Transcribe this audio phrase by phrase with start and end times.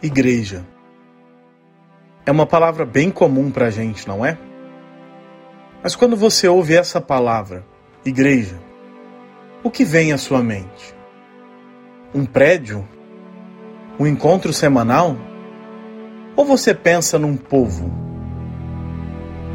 [0.00, 0.64] Igreja.
[2.24, 4.38] É uma palavra bem comum para a gente, não é?
[5.82, 7.66] Mas quando você ouve essa palavra,
[8.04, 8.60] igreja,
[9.64, 10.94] o que vem à sua mente?
[12.14, 12.86] Um prédio?
[13.98, 15.16] Um encontro semanal?
[16.36, 17.90] Ou você pensa num povo?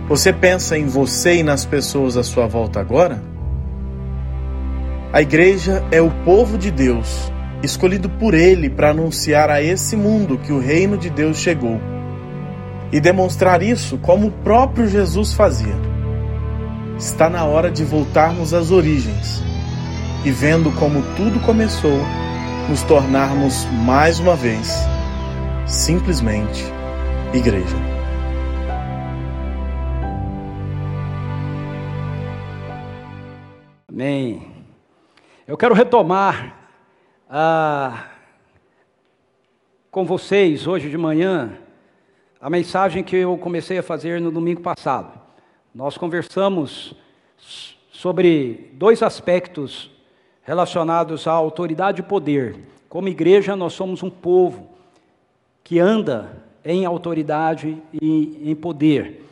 [0.09, 3.23] Você pensa em você e nas pessoas à sua volta agora?
[5.13, 7.31] A igreja é o povo de Deus
[7.63, 11.79] escolhido por ele para anunciar a esse mundo que o reino de Deus chegou
[12.91, 15.75] e demonstrar isso como o próprio Jesus fazia.
[16.97, 19.41] Está na hora de voltarmos às origens
[20.25, 21.99] e, vendo como tudo começou,
[22.69, 24.71] nos tornarmos mais uma vez
[25.65, 26.63] simplesmente
[27.33, 27.75] igreja.
[33.89, 34.47] Amém.
[35.47, 36.62] Eu quero retomar
[37.35, 38.09] ah,
[39.89, 41.57] com vocês hoje de manhã
[42.39, 45.19] a mensagem que eu comecei a fazer no domingo passado.
[45.73, 46.93] Nós conversamos
[47.91, 49.89] sobre dois aspectos
[50.43, 52.55] relacionados à autoridade e poder.
[52.87, 54.69] Como igreja, nós somos um povo
[55.63, 59.25] que anda em autoridade e em poder.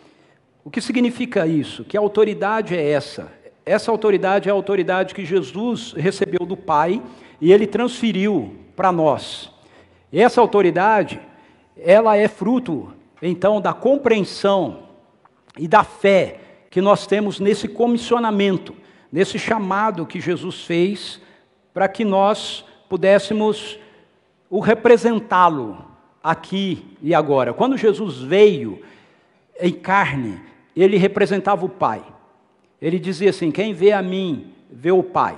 [0.65, 1.83] O que significa isso?
[1.83, 3.31] Que autoridade é essa?
[3.63, 6.99] Essa autoridade é a autoridade que Jesus recebeu do Pai
[7.41, 9.51] e ele transferiu para nós.
[10.13, 11.19] Essa autoridade,
[11.75, 14.83] ela é fruto, então, da compreensão
[15.57, 18.75] e da fé que nós temos nesse comissionamento,
[19.11, 21.19] nesse chamado que Jesus fez
[21.73, 23.79] para que nós pudéssemos
[24.49, 25.85] o representá-lo
[26.23, 27.53] aqui e agora.
[27.53, 28.81] Quando Jesus veio
[29.59, 30.39] em carne,
[30.75, 32.03] ele representava o Pai.
[32.81, 35.37] Ele dizia assim: Quem vê a mim, vê o Pai.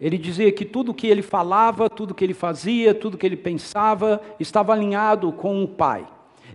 [0.00, 4.20] Ele dizia que tudo que ele falava, tudo que ele fazia, tudo que ele pensava
[4.40, 6.06] estava alinhado com o Pai.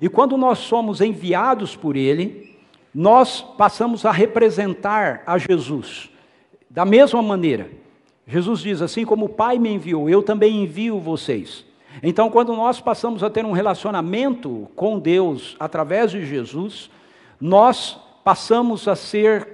[0.02, 2.58] E quando nós somos enviados por ele,
[2.94, 6.10] nós passamos a representar a Jesus.
[6.70, 7.70] Da mesma maneira,
[8.28, 11.66] Jesus diz: assim como o Pai me enviou, eu também envio vocês.
[12.04, 16.90] Então, quando nós passamos a ter um relacionamento com Deus através de Jesus,
[17.42, 19.48] nós passamos a ser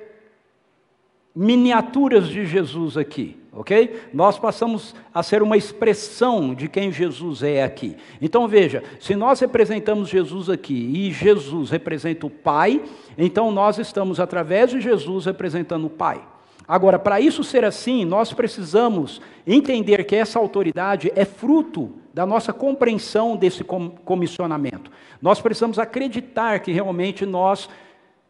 [1.34, 4.09] miniaturas de Jesus aqui ok?
[4.13, 7.95] Nós passamos a ser uma expressão de quem Jesus é aqui.
[8.21, 12.81] Então veja, se nós representamos Jesus aqui e Jesus representa o Pai,
[13.17, 16.21] então nós estamos, através de Jesus, representando o Pai.
[16.67, 22.51] Agora, para isso ser assim, nós precisamos entender que essa autoridade é fruto da nossa
[22.51, 24.89] compreensão desse comissionamento.
[25.21, 27.69] Nós precisamos acreditar que realmente nós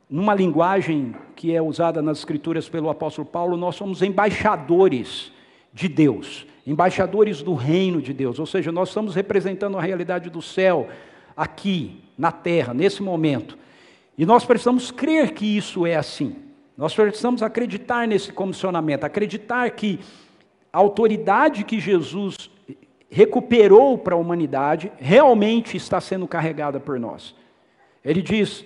[0.10, 5.32] numa linguagem que é usada nas Escrituras pelo apóstolo Paulo, nós somos embaixadores
[5.74, 10.42] de Deus, embaixadores do reino de Deus, ou seja, nós estamos representando a realidade do
[10.42, 10.88] céu
[11.36, 13.58] aqui, na terra, nesse momento.
[14.18, 16.36] E nós precisamos crer que isso é assim.
[16.78, 20.00] Nós precisamos acreditar nesse comissionamento, acreditar que
[20.72, 22.50] a autoridade que Jesus
[23.10, 27.36] recuperou para a humanidade realmente está sendo carregada por nós.
[28.04, 28.66] Ele diz: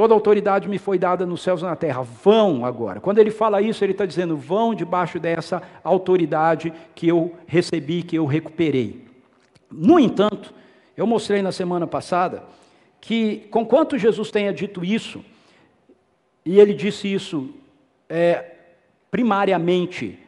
[0.00, 2.00] Toda autoridade me foi dada nos céus e na terra.
[2.00, 3.00] Vão agora.
[3.00, 8.16] Quando ele fala isso, ele está dizendo: vão debaixo dessa autoridade que eu recebi, que
[8.16, 9.04] eu recuperei.
[9.70, 10.54] No entanto,
[10.96, 12.44] eu mostrei na semana passada
[12.98, 15.22] que, com quanto Jesus tenha dito isso,
[16.46, 17.50] e ele disse isso
[18.08, 18.52] é,
[19.10, 20.18] primariamente,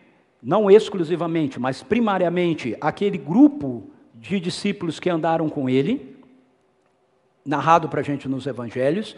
[0.42, 6.14] não exclusivamente, mas primariamente, aquele grupo de discípulos que andaram com ele,
[7.42, 9.16] narrado para a gente nos evangelhos,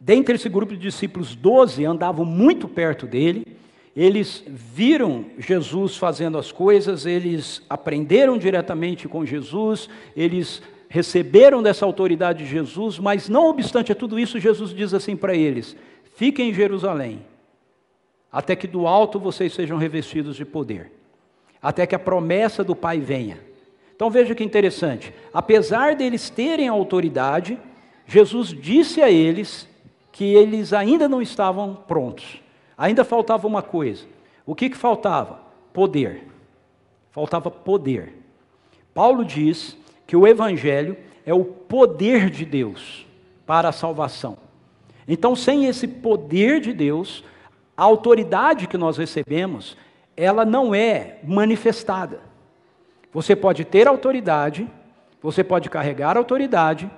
[0.00, 3.46] Dentre esse grupo de discípulos, doze andavam muito perto dele,
[3.96, 12.44] eles viram Jesus fazendo as coisas, eles aprenderam diretamente com Jesus, eles receberam dessa autoridade
[12.44, 15.76] de Jesus, mas não obstante a tudo isso, Jesus diz assim para eles:
[16.16, 17.24] fiquem em Jerusalém,
[18.30, 20.90] até que do alto vocês sejam revestidos de poder,
[21.62, 23.38] até que a promessa do Pai venha.
[23.94, 27.56] Então veja que interessante, apesar deles terem autoridade,
[28.08, 29.68] Jesus disse a eles
[30.14, 32.40] que eles ainda não estavam prontos.
[32.78, 34.06] Ainda faltava uma coisa.
[34.46, 35.40] O que, que faltava?
[35.72, 36.28] Poder.
[37.10, 38.14] Faltava poder.
[38.94, 39.76] Paulo diz
[40.06, 40.96] que o Evangelho
[41.26, 43.04] é o poder de Deus
[43.44, 44.38] para a salvação.
[45.08, 47.24] Então, sem esse poder de Deus,
[47.76, 49.76] a autoridade que nós recebemos,
[50.16, 52.20] ela não é manifestada.
[53.12, 54.70] Você pode ter autoridade,
[55.20, 56.88] você pode carregar autoridade,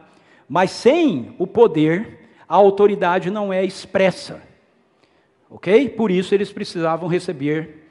[0.46, 4.42] mas sem o poder, a autoridade não é expressa.
[5.50, 5.88] Ok?
[5.90, 7.88] Por isso eles precisavam receber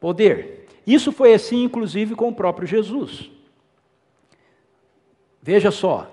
[0.00, 0.66] poder.
[0.86, 3.30] Isso foi assim, inclusive, com o próprio Jesus.
[5.42, 6.10] Veja só,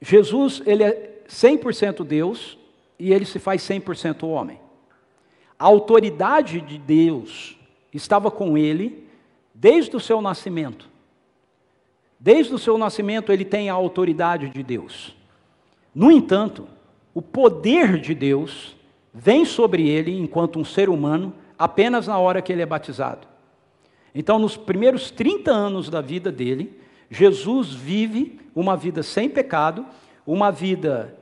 [0.00, 2.58] Jesus ele é 100% Deus
[2.98, 4.60] e ele se faz 100% homem.
[5.58, 7.58] A autoridade de Deus
[7.92, 9.06] estava com ele
[9.54, 10.88] desde o seu nascimento.
[12.18, 15.14] Desde o seu nascimento ele tem a autoridade de Deus.
[15.96, 16.68] No entanto,
[17.14, 18.76] o poder de Deus
[19.14, 23.26] vem sobre ele enquanto um ser humano apenas na hora que ele é batizado.
[24.14, 26.78] Então, nos primeiros 30 anos da vida dele,
[27.08, 29.86] Jesus vive uma vida sem pecado,
[30.26, 31.16] uma vida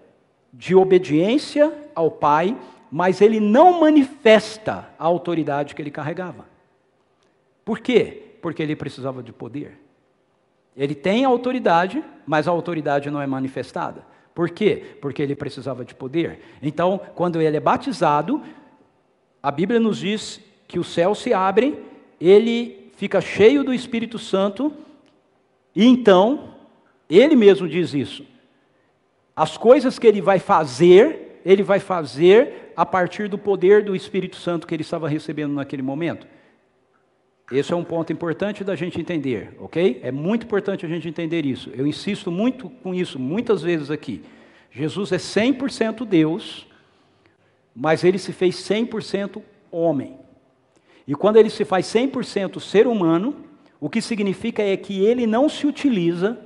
[0.53, 2.59] de obediência ao Pai,
[2.91, 6.47] mas ele não manifesta a autoridade que ele carregava.
[7.65, 8.35] Por quê?
[8.43, 9.79] Porque ele precisava de poder.
[10.77, 14.14] Ele tem autoridade, mas a autoridade não é manifestada.
[14.35, 14.83] Por quê?
[15.01, 16.41] Porque ele precisava de poder.
[16.61, 18.43] Então, quando ele é batizado,
[19.43, 21.79] a Bíblia nos diz que os céus se abrem,
[22.21, 24.73] ele fica cheio do Espírito Santo,
[25.75, 26.55] e então,
[27.09, 28.25] ele mesmo diz isso.
[29.37, 34.37] As coisas que ele vai fazer, ele vai fazer a partir do poder do Espírito
[34.37, 36.27] Santo que ele estava recebendo naquele momento.
[37.53, 40.01] Esse é um ponto importante da gente entender, ok?
[40.03, 41.71] É muito importante a gente entender isso.
[41.75, 44.23] Eu insisto muito com isso muitas vezes aqui.
[44.71, 46.67] Jesus é 100% Deus,
[47.77, 50.17] mas ele se fez 100% homem.
[51.07, 53.37] E quando ele se faz 100% ser humano,
[53.79, 56.39] o que significa é que ele não se utiliza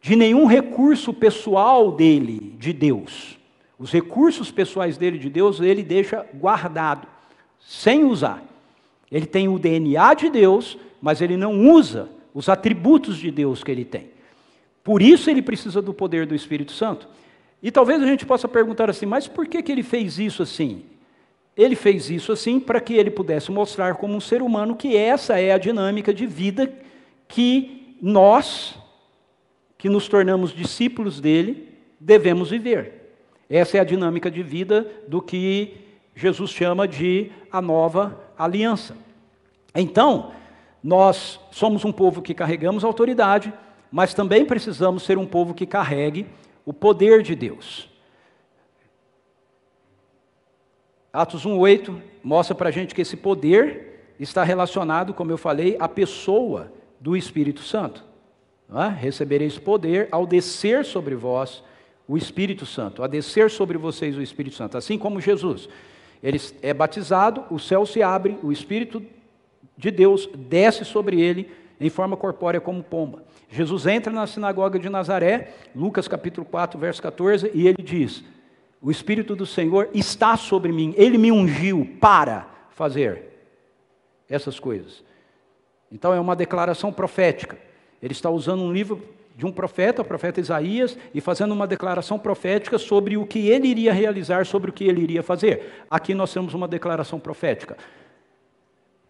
[0.00, 3.36] de nenhum recurso pessoal dele, de Deus.
[3.76, 7.08] Os recursos pessoais dele, de Deus, ele deixa guardado,
[7.58, 8.42] sem usar.
[9.10, 13.70] Ele tem o DNA de Deus, mas ele não usa os atributos de Deus que
[13.70, 14.10] ele tem.
[14.82, 17.08] Por isso ele precisa do poder do Espírito Santo.
[17.62, 20.84] E talvez a gente possa perguntar assim, mas por que, que ele fez isso assim?
[21.56, 25.40] Ele fez isso assim para que ele pudesse mostrar como um ser humano que essa
[25.40, 26.72] é a dinâmica de vida
[27.26, 28.78] que nós,
[29.78, 31.68] que nos tornamos discípulos dele,
[31.98, 33.14] devemos viver.
[33.48, 35.74] Essa é a dinâmica de vida do que
[36.14, 38.96] Jesus chama de a nova aliança.
[39.74, 40.32] Então,
[40.82, 43.52] nós somos um povo que carregamos autoridade,
[43.90, 46.26] mas também precisamos ser um povo que carregue
[46.64, 47.88] o poder de Deus.
[51.12, 55.88] Atos 1,8 mostra para a gente que esse poder está relacionado, como eu falei, à
[55.88, 58.04] pessoa do Espírito Santo.
[58.70, 58.88] É?
[58.88, 61.62] Recebereis poder ao descer sobre vós
[62.08, 65.68] o Espírito Santo, a descer sobre vocês o Espírito Santo, assim como Jesus.
[66.26, 69.00] Ele é batizado, o céu se abre, o Espírito
[69.78, 71.48] de Deus desce sobre ele
[71.80, 73.22] em forma corpórea como pomba.
[73.48, 78.24] Jesus entra na sinagoga de Nazaré, Lucas capítulo 4, verso 14, e ele diz:
[78.82, 83.22] O Espírito do Senhor está sobre mim, ele me ungiu para fazer
[84.28, 85.04] essas coisas.
[85.92, 87.56] Então é uma declaração profética.
[88.02, 89.00] Ele está usando um livro
[89.36, 93.68] de um profeta, o profeta Isaías, e fazendo uma declaração profética sobre o que ele
[93.68, 95.84] iria realizar, sobre o que ele iria fazer.
[95.90, 97.76] Aqui nós temos uma declaração profética.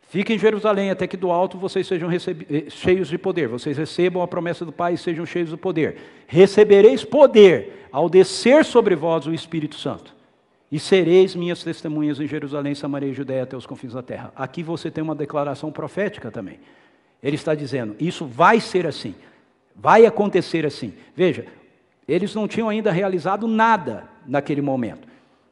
[0.08, 3.46] Fiquem em Jerusalém até que do alto vocês sejam eh, cheios de poder.
[3.48, 5.96] Vocês recebam a promessa do Pai e sejam cheios de poder.
[6.26, 10.14] Recebereis poder ao descer sobre vós o Espírito Santo.
[10.72, 14.32] E sereis minhas testemunhas em Jerusalém, Samaria e Judéia até os confins da terra.
[14.34, 16.58] Aqui você tem uma declaração profética também.
[17.22, 19.14] Ele está dizendo: isso vai ser assim.
[19.76, 20.94] Vai acontecer assim.
[21.14, 21.46] Veja,
[22.08, 25.06] eles não tinham ainda realizado nada naquele momento.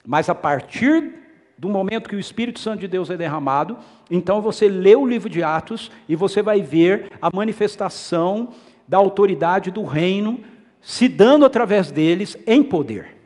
[0.06, 1.12] Mas a partir
[1.56, 3.78] do momento que o Espírito Santo de Deus é derramado,
[4.10, 8.48] então você lê o livro de Atos e você vai ver a manifestação
[8.86, 10.40] da autoridade do reino
[10.80, 13.16] se dando através deles em poder.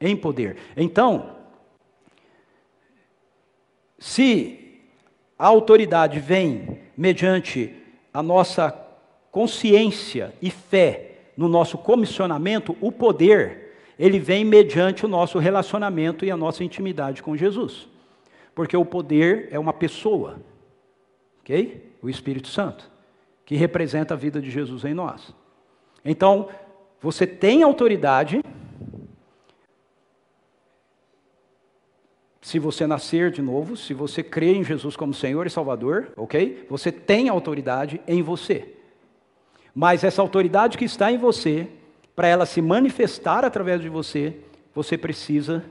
[0.00, 0.56] Em poder.
[0.76, 1.36] Então,
[3.98, 4.80] se
[5.38, 7.76] a autoridade vem mediante
[8.12, 8.70] a nossa
[9.32, 16.30] consciência e fé no nosso comissionamento, o poder, ele vem mediante o nosso relacionamento e
[16.30, 17.88] a nossa intimidade com Jesus.
[18.54, 20.36] Porque o poder é uma pessoa,
[21.40, 21.90] ok?
[22.02, 22.90] O Espírito Santo,
[23.46, 25.34] que representa a vida de Jesus em nós.
[26.04, 26.50] Então,
[27.00, 28.42] você tem autoridade
[32.42, 36.66] se você nascer de novo, se você crer em Jesus como Senhor e Salvador, ok?
[36.68, 38.81] Você tem autoridade em você.
[39.74, 41.68] Mas essa autoridade que está em você,
[42.14, 44.36] para ela se manifestar através de você,
[44.74, 45.64] você precisa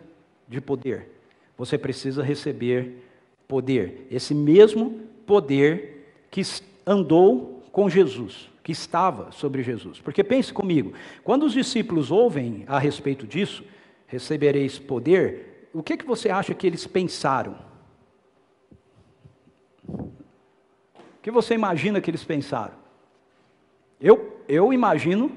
[0.48, 1.10] de poder.
[1.58, 3.04] Você precisa receber
[3.48, 4.08] poder.
[4.10, 6.42] Esse mesmo poder que
[6.86, 10.00] andou com Jesus, que estava sobre Jesus.
[10.00, 10.94] Porque pense comigo,
[11.24, 13.64] quando os discípulos ouvem a respeito disso,
[14.08, 17.56] recebereis poder, o que, que você acha que eles pensaram?
[19.88, 20.12] O
[21.22, 22.74] que você imagina que eles pensaram?
[24.02, 25.32] Eu, eu imagino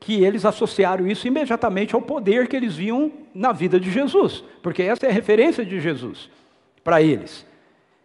[0.00, 4.82] que eles associaram isso imediatamente ao poder que eles viam na vida de Jesus, porque
[4.82, 6.30] essa é a referência de Jesus
[6.82, 7.44] para eles.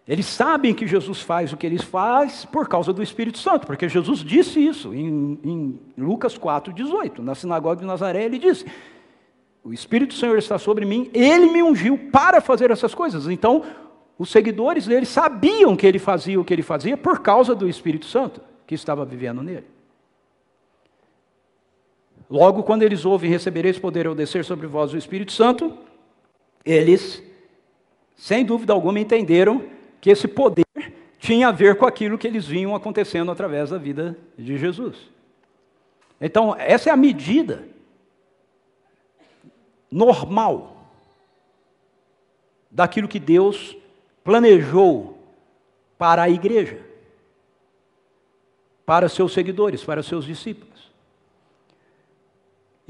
[0.08, 3.88] Eles sabem que Jesus faz o que eles faz por causa do Espírito Santo, porque
[3.88, 7.20] Jesus disse isso em, em Lucas 4,18.
[7.20, 8.66] Na sinagoga de Nazaré, ele disse:
[9.64, 13.28] O Espírito do Senhor está sobre mim, ele me ungiu para fazer essas coisas.
[13.28, 13.64] Então,
[14.18, 18.08] os seguidores dele sabiam que ele fazia o que ele fazia por causa do Espírito
[18.08, 19.66] Santo que estava vivendo nele.
[22.32, 25.78] Logo, quando eles ouvem recebereis poder ao descer sobre vós o Espírito Santo,
[26.64, 27.22] eles,
[28.16, 29.66] sem dúvida alguma, entenderam
[30.00, 30.66] que esse poder
[31.20, 34.96] tinha a ver com aquilo que eles vinham acontecendo através da vida de Jesus.
[36.22, 37.68] Então, essa é a medida
[39.92, 40.88] normal
[42.72, 43.76] daquilo que Deus
[44.24, 45.18] planejou
[45.98, 46.80] para a igreja,
[48.86, 50.91] para seus seguidores, para seus discípulos.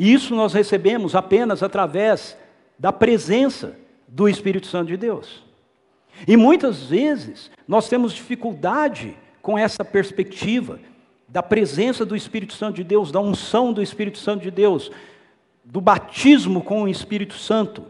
[0.02, 2.36] E isso nós recebemos apenas através
[2.80, 3.78] da presença
[4.08, 5.44] do Espírito Santo de Deus.
[6.28, 10.80] E muitas vezes nós temos dificuldade com essa perspectiva
[11.28, 14.90] da presença do Espírito Santo de Deus, da unção do Espírito Santo de Deus,
[15.64, 17.84] do batismo com o Espírito Santo.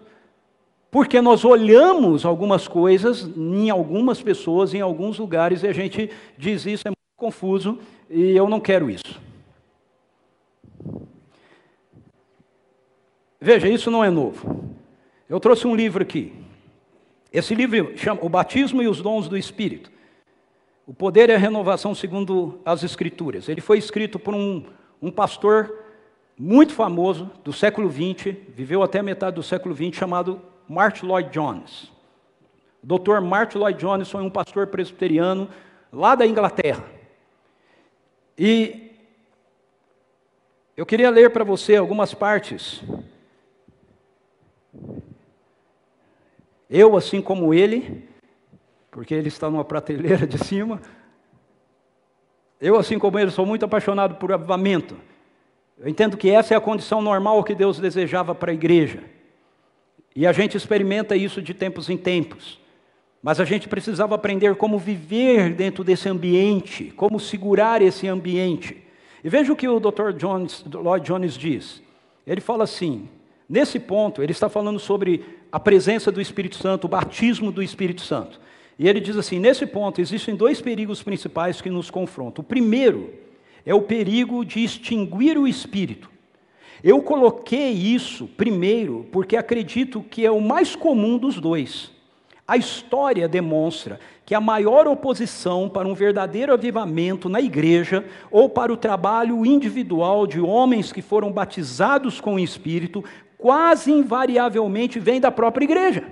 [0.91, 6.65] Porque nós olhamos algumas coisas em algumas pessoas, em alguns lugares, e a gente diz
[6.65, 9.30] isso é muito confuso e eu não quero isso.
[13.41, 14.75] Veja, isso não é novo.
[15.27, 16.31] Eu trouxe um livro aqui,
[17.31, 19.89] esse livro chama O Batismo e os Dons do Espírito.
[20.86, 23.48] O Poder e a Renovação segundo as Escrituras.
[23.48, 24.65] Ele foi escrito por um,
[25.01, 25.74] um pastor
[26.38, 31.29] muito famoso do século XX, viveu até a metade do século XX, chamado Martin Lloyd
[31.29, 31.91] Jones.
[32.83, 33.21] O Dr.
[33.21, 35.48] Martin Lloyd Jones foi um pastor presbiteriano
[35.93, 36.83] lá da Inglaterra.
[38.38, 38.91] E
[40.75, 42.83] eu queria ler para você algumas partes
[46.72, 48.08] eu, assim como ele,
[48.90, 50.82] porque ele está numa prateleira de cima,
[52.62, 54.96] eu, assim como ele, sou muito apaixonado por avivamento.
[55.78, 59.04] Eu entendo que essa é a condição normal que Deus desejava para a igreja.
[60.16, 62.60] E a gente experimenta isso de tempos em tempos.
[63.22, 68.82] Mas a gente precisava aprender como viver dentro desse ambiente, como segurar esse ambiente.
[69.24, 70.13] E veja o que o Dr.
[70.16, 71.82] Jones, Lloyd Jones diz.
[72.25, 73.10] Ele fala assim:
[73.48, 78.01] nesse ponto, ele está falando sobre a presença do Espírito Santo, o batismo do Espírito
[78.01, 78.39] Santo.
[78.79, 82.41] E ele diz assim: nesse ponto existem dois perigos principais que nos confrontam.
[82.41, 83.13] O primeiro
[83.65, 86.10] é o perigo de extinguir o Espírito.
[86.84, 91.91] Eu coloquei isso primeiro porque acredito que é o mais comum dos dois.
[92.48, 98.74] A história demonstra que a maior oposição para um verdadeiro avivamento na igreja ou para
[98.74, 103.03] o trabalho individual de homens que foram batizados com o Espírito
[103.41, 106.03] quase invariavelmente vem da própria igreja.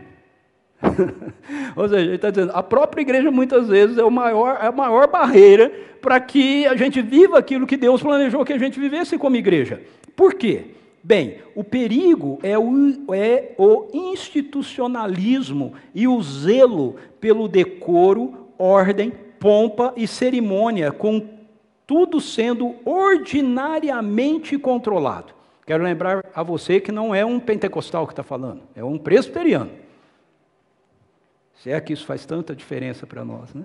[1.75, 4.71] Ou seja, ele está dizendo, a própria igreja muitas vezes é, o maior, é a
[4.71, 5.71] maior barreira
[6.01, 9.81] para que a gente viva aquilo que Deus planejou que a gente vivesse como igreja.
[10.15, 10.71] Por quê?
[11.03, 19.93] Bem, o perigo é o, é o institucionalismo e o zelo pelo decoro, ordem, pompa
[19.95, 21.25] e cerimônia, com
[21.85, 25.38] tudo sendo ordinariamente controlado.
[25.69, 29.69] Quero lembrar a você que não é um pentecostal que está falando, é um presbiteriano.
[31.57, 33.63] Se é que isso faz tanta diferença para nós, né?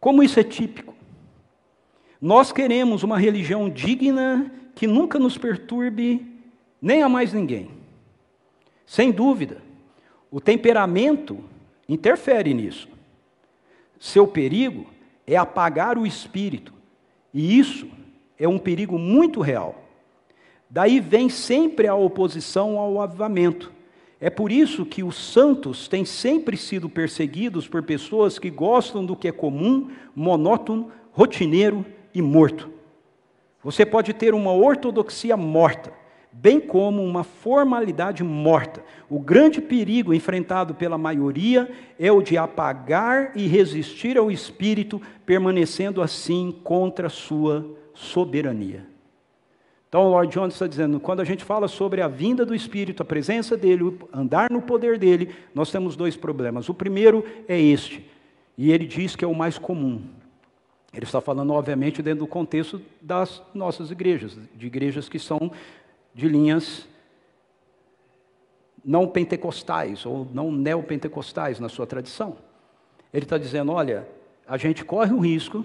[0.00, 0.92] Como isso é típico?
[2.20, 6.26] Nós queremos uma religião digna que nunca nos perturbe
[6.82, 7.70] nem a mais ninguém.
[8.84, 9.62] Sem dúvida,
[10.32, 11.44] o temperamento
[11.88, 12.88] interfere nisso.
[14.00, 14.90] Seu perigo
[15.28, 16.74] é apagar o espírito,
[17.32, 17.99] e isso
[18.40, 19.84] é um perigo muito real.
[20.68, 23.70] Daí vem sempre a oposição ao avivamento.
[24.18, 29.14] É por isso que os santos têm sempre sido perseguidos por pessoas que gostam do
[29.14, 32.70] que é comum, monótono, rotineiro e morto.
[33.62, 35.92] Você pode ter uma ortodoxia morta,
[36.32, 38.82] bem como uma formalidade morta.
[39.08, 46.00] O grande perigo enfrentado pela maioria é o de apagar e resistir ao espírito, permanecendo
[46.00, 48.86] assim contra sua soberania.
[49.88, 53.02] Então, o Lord Jones está dizendo: quando a gente fala sobre a vinda do Espírito,
[53.02, 56.68] a presença dele, andar no poder dele, nós temos dois problemas.
[56.68, 58.08] O primeiro é este,
[58.56, 60.02] e ele diz que é o mais comum.
[60.92, 65.52] Ele está falando, obviamente, dentro do contexto das nossas igrejas, de igrejas que são
[66.14, 66.88] de linhas
[68.84, 72.36] não pentecostais ou não neopentecostais na sua tradição.
[73.12, 74.08] Ele está dizendo: olha,
[74.46, 75.64] a gente corre o risco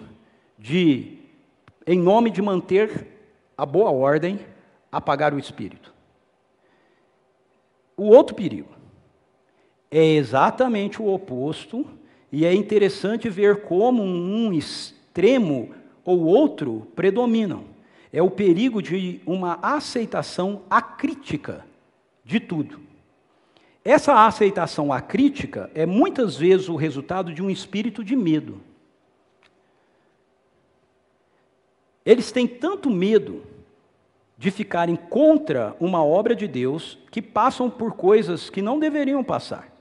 [0.58, 1.25] de
[1.86, 3.08] em nome de manter
[3.58, 4.39] a boa ordem,
[4.92, 5.94] apagar o espírito.
[7.96, 8.70] O outro perigo
[9.89, 11.86] é exatamente o oposto,
[12.32, 15.70] e é interessante ver como um extremo
[16.04, 17.63] ou outro predominam.
[18.12, 21.65] É o perigo de uma aceitação acrítica
[22.25, 22.82] de tudo.
[23.86, 28.60] Essa aceitação acrítica é muitas vezes o resultado de um espírito de medo.
[32.06, 33.44] Eles têm tanto medo
[34.38, 39.74] de ficarem contra uma obra de Deus que passam por coisas que não deveriam passar.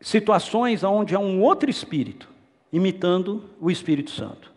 [0.00, 2.28] Situações onde há um outro espírito
[2.72, 4.52] imitando o Espírito Santo.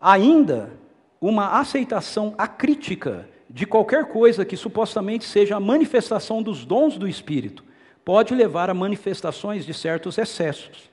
[0.00, 0.72] Ainda
[1.20, 7.64] uma aceitação acrítica de qualquer coisa que supostamente seja a manifestação dos dons do Espírito
[8.04, 10.90] pode levar a manifestações de certos excessos.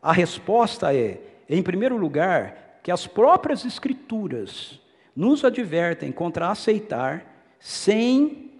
[0.00, 1.20] A resposta é,
[1.58, 4.80] em primeiro lugar, que as próprias Escrituras
[5.16, 7.26] nos advertem contra aceitar
[7.58, 8.52] sem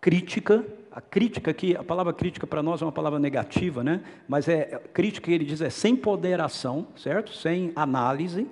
[0.00, 0.64] crítica.
[0.90, 4.02] A crítica aqui, a palavra crítica para nós é uma palavra negativa, né?
[4.26, 7.34] Mas é crítica ele diz é sem ponderação, certo?
[7.34, 8.46] Sem análise.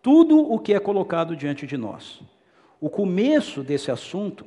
[0.00, 2.20] Tudo o que é colocado diante de nós.
[2.80, 4.46] O começo desse assunto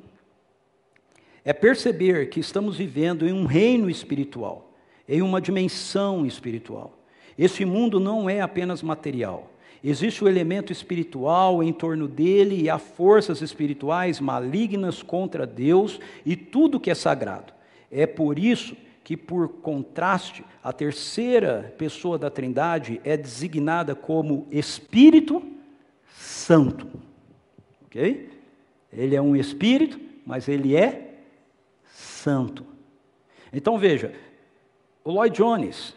[1.44, 4.74] é perceber que estamos vivendo em um reino espiritual,
[5.08, 6.95] em uma dimensão espiritual.
[7.38, 9.52] Esse mundo não é apenas material.
[9.84, 16.36] Existe o elemento espiritual em torno dele e há forças espirituais malignas contra Deus e
[16.36, 17.54] tudo que é sagrado.
[17.92, 25.44] É por isso que, por contraste, a terceira pessoa da Trindade é designada como Espírito
[26.18, 26.88] Santo.
[27.86, 28.30] Ok?
[28.92, 31.20] Ele é um Espírito, mas ele é
[31.94, 32.66] santo.
[33.54, 34.14] Então veja,
[35.04, 35.96] o Lloyd Jones,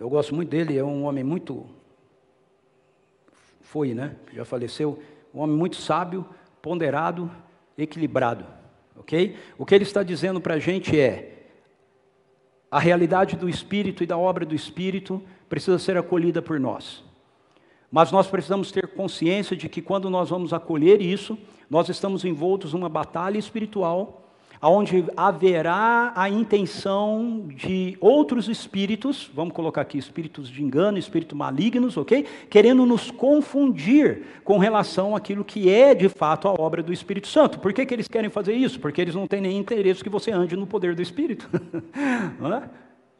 [0.00, 1.66] eu gosto muito dele, é um homem muito
[3.60, 4.16] foi, né?
[4.32, 5.00] Já faleceu.
[5.32, 6.26] Um homem muito sábio,
[6.60, 7.30] ponderado,
[7.78, 8.44] equilibrado.
[8.96, 9.36] Ok?
[9.56, 11.46] O que ele está dizendo para a gente é:
[12.68, 17.04] a realidade do Espírito e da obra do Espírito precisa ser acolhida por nós.
[17.92, 22.72] Mas nós precisamos ter consciência de que quando nós vamos acolher isso, nós estamos envoltos
[22.72, 24.29] numa batalha espiritual
[24.68, 31.96] onde haverá a intenção de outros espíritos, vamos colocar aqui espíritos de engano, espíritos malignos,
[31.96, 32.26] ok?
[32.50, 37.58] Querendo nos confundir com relação àquilo que é de fato a obra do Espírito Santo.
[37.58, 38.78] Por que, que eles querem fazer isso?
[38.78, 41.48] Porque eles não têm nem interesse que você ande no poder do Espírito.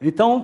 [0.03, 0.42] Então,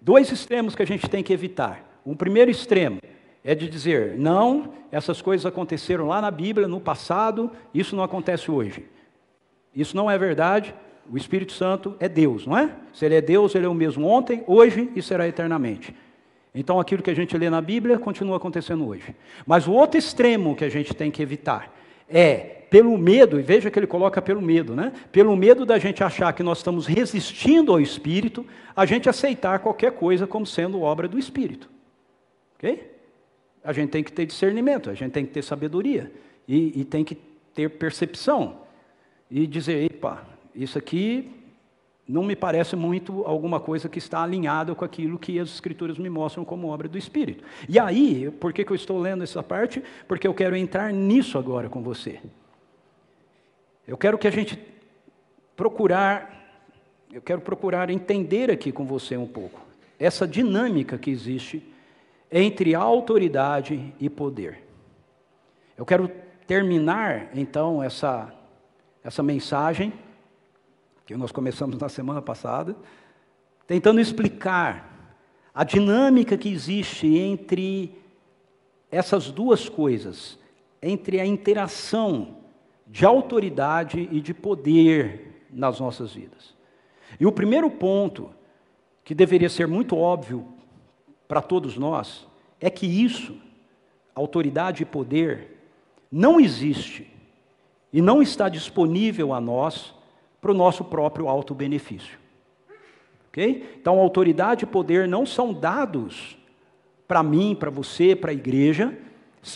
[0.00, 2.00] dois extremos que a gente tem que evitar.
[2.04, 3.00] O primeiro extremo
[3.42, 8.52] é de dizer, não, essas coisas aconteceram lá na Bíblia, no passado, isso não acontece
[8.52, 8.86] hoje.
[9.74, 10.74] Isso não é verdade.
[11.10, 12.70] O Espírito Santo é Deus, não é?
[12.92, 15.94] Se ele é Deus, ele é o mesmo ontem, hoje e será eternamente.
[16.54, 19.14] Então aquilo que a gente lê na Bíblia continua acontecendo hoje.
[19.46, 21.74] Mas o outro extremo que a gente tem que evitar
[22.08, 24.92] é pelo medo, e veja que ele coloca pelo medo, né?
[25.10, 28.44] Pelo medo da gente achar que nós estamos resistindo ao Espírito,
[28.76, 31.70] a gente aceitar qualquer coisa como sendo obra do Espírito.
[32.56, 32.92] Ok?
[33.64, 36.12] A gente tem que ter discernimento, a gente tem que ter sabedoria
[36.46, 37.14] e, e tem que
[37.54, 38.67] ter percepção
[39.30, 41.30] e dizer: epa, isso aqui
[42.06, 46.08] não me parece muito alguma coisa que está alinhada com aquilo que as Escrituras me
[46.08, 47.44] mostram como obra do Espírito.
[47.68, 49.82] E aí, por que, que eu estou lendo essa parte?
[50.06, 52.20] Porque eu quero entrar nisso agora com você.
[53.86, 54.58] Eu quero que a gente
[55.54, 56.64] procurar,
[57.12, 61.62] eu quero procurar entender aqui com você um pouco essa dinâmica que existe
[62.30, 64.62] entre autoridade e poder.
[65.76, 66.10] Eu quero
[66.46, 68.32] terminar então essa
[69.08, 69.90] essa mensagem
[71.06, 72.76] que nós começamos na semana passada,
[73.66, 75.16] tentando explicar
[75.54, 77.96] a dinâmica que existe entre
[78.90, 80.38] essas duas coisas,
[80.82, 82.36] entre a interação
[82.86, 86.54] de autoridade e de poder nas nossas vidas.
[87.18, 88.28] E o primeiro ponto,
[89.02, 90.46] que deveria ser muito óbvio
[91.26, 92.26] para todos nós,
[92.60, 93.34] é que isso,
[94.14, 95.56] autoridade e poder,
[96.12, 97.10] não existe
[97.92, 99.94] e não está disponível a nós
[100.40, 102.18] para o nosso próprio alto benefício.
[103.28, 103.76] Ok?
[103.80, 106.36] Então, autoridade e poder não são dados
[107.06, 108.96] para mim, para você, para a igreja,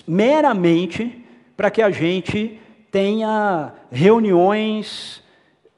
[0.07, 1.25] meramente
[1.57, 2.59] para que a gente
[2.91, 5.23] tenha reuniões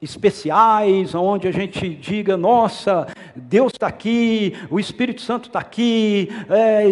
[0.01, 6.29] especiais, onde a gente diga, nossa, Deus está aqui, o Espírito Santo está aqui.
[6.49, 6.83] É,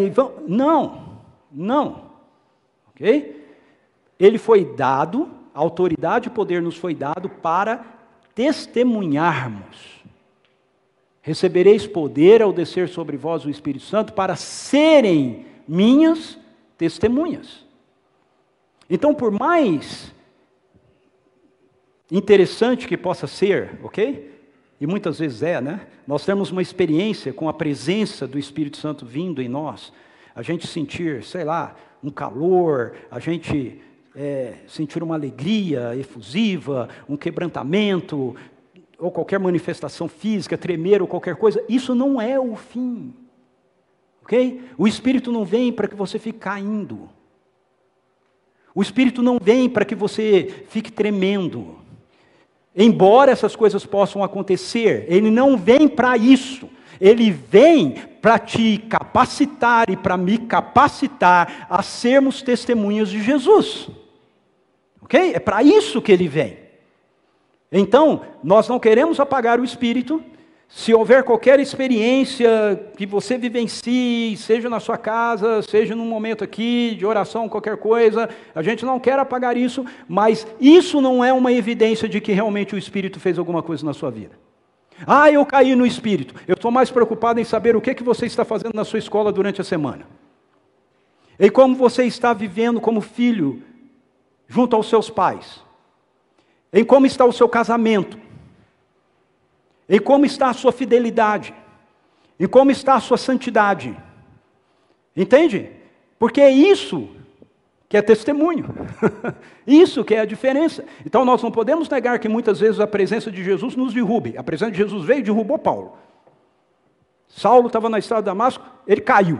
[0.47, 1.19] não,
[1.51, 2.11] não.
[2.89, 3.45] Ok?
[4.19, 7.85] Ele foi dado autoridade e poder nos foi dado para
[8.33, 10.03] testemunharmos.
[11.21, 16.37] Recebereis poder ao descer sobre vós o Espírito Santo para serem minhas
[16.77, 17.65] testemunhas.
[18.89, 20.13] Então, por mais
[22.11, 24.31] interessante que possa ser, ok?
[24.81, 25.87] E muitas vezes é, né?
[26.05, 29.93] Nós temos uma experiência com a presença do Espírito Santo vindo em nós,
[30.35, 33.81] a gente sentir, sei lá, um calor, a gente
[34.15, 38.35] é, sentir uma alegria efusiva, um quebrantamento,
[38.97, 43.13] ou qualquer manifestação física, tremer ou qualquer coisa, isso não é o fim.
[44.21, 44.61] Ok?
[44.77, 47.09] O Espírito não vem para que você fique caindo.
[48.73, 51.75] O Espírito não vem para que você fique tremendo.
[52.75, 56.69] Embora essas coisas possam acontecer, ele não vem para isso.
[56.99, 63.89] Ele vem para te capacitar e para me capacitar a sermos testemunhas de Jesus.
[65.03, 65.33] Ok?
[65.33, 66.57] É para isso que ele vem.
[67.71, 70.23] Então, nós não queremos apagar o espírito.
[70.67, 72.47] Se houver qualquer experiência
[72.97, 78.27] que você vivencie, seja na sua casa, seja num momento aqui de oração, qualquer coisa,
[78.55, 82.73] a gente não quer apagar isso, mas isso não é uma evidência de que realmente
[82.73, 84.31] o Espírito fez alguma coisa na sua vida.
[85.05, 86.33] Ah, eu caí no Espírito.
[86.47, 89.31] Eu estou mais preocupado em saber o que, que você está fazendo na sua escola
[89.31, 90.07] durante a semana.
[91.39, 93.61] E como você está vivendo como filho
[94.47, 95.63] junto aos seus pais
[96.73, 98.17] em como está o seu casamento,
[99.87, 101.53] em como está a sua fidelidade,
[102.39, 103.95] em como está a sua santidade.
[105.15, 105.69] Entende?
[106.17, 107.07] Porque é isso
[107.87, 108.73] que é testemunho.
[109.67, 110.83] isso que é a diferença.
[111.05, 114.35] Então nós não podemos negar que muitas vezes a presença de Jesus nos derrube.
[114.35, 115.95] A presença de Jesus veio e derrubou Paulo.
[117.27, 119.39] Saulo estava na estrada de Damasco, ele caiu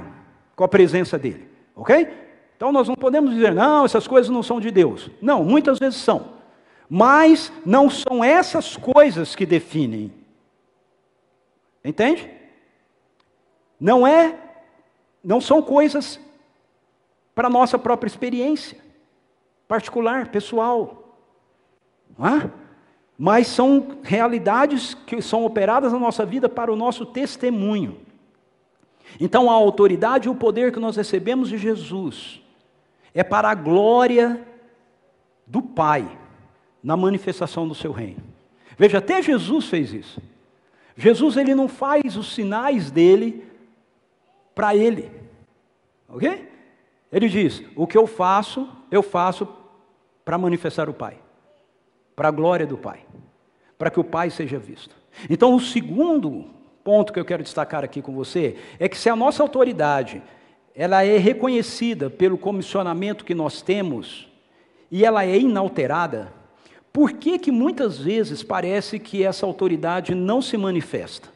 [0.56, 1.48] com a presença dele.
[1.76, 2.08] Ok?
[2.63, 5.10] Então nós não podemos dizer, não, essas coisas não são de Deus.
[5.21, 6.30] Não, muitas vezes são.
[6.89, 10.13] Mas não são essas coisas que definem.
[11.84, 12.32] Entende?
[13.78, 14.39] Não é,
[15.21, 16.17] não são coisas
[17.36, 18.78] para nossa própria experiência
[19.67, 21.17] particular, pessoal.
[22.17, 22.49] É?
[23.17, 27.99] Mas são realidades que são operadas na nossa vida para o nosso testemunho.
[29.19, 32.41] Então a autoridade e o poder que nós recebemos de Jesus
[33.13, 34.45] é para a glória
[35.45, 36.08] do Pai
[36.84, 38.23] na manifestação do seu reino.
[38.78, 40.21] Veja, até Jesus fez isso.
[40.95, 43.45] Jesus ele não faz os sinais dele
[44.54, 45.12] para ele.
[46.10, 46.49] OK?
[47.12, 49.47] Ele diz: "O que eu faço, eu faço
[50.26, 51.17] para manifestar o Pai,
[52.15, 53.06] para a glória do Pai,
[53.78, 54.95] para que o Pai seja visto".
[55.30, 56.45] Então, o segundo
[56.84, 60.21] ponto que eu quero destacar aqui com você é que se a nossa autoridade
[60.75, 64.27] ela é reconhecida pelo comissionamento que nós temos
[64.89, 66.31] e ela é inalterada,
[66.91, 71.29] por que, que muitas vezes parece que essa autoridade não se manifesta?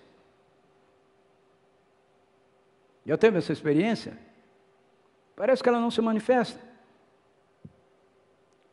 [3.05, 4.17] Já teve essa experiência?
[5.35, 6.59] Parece que ela não se manifesta.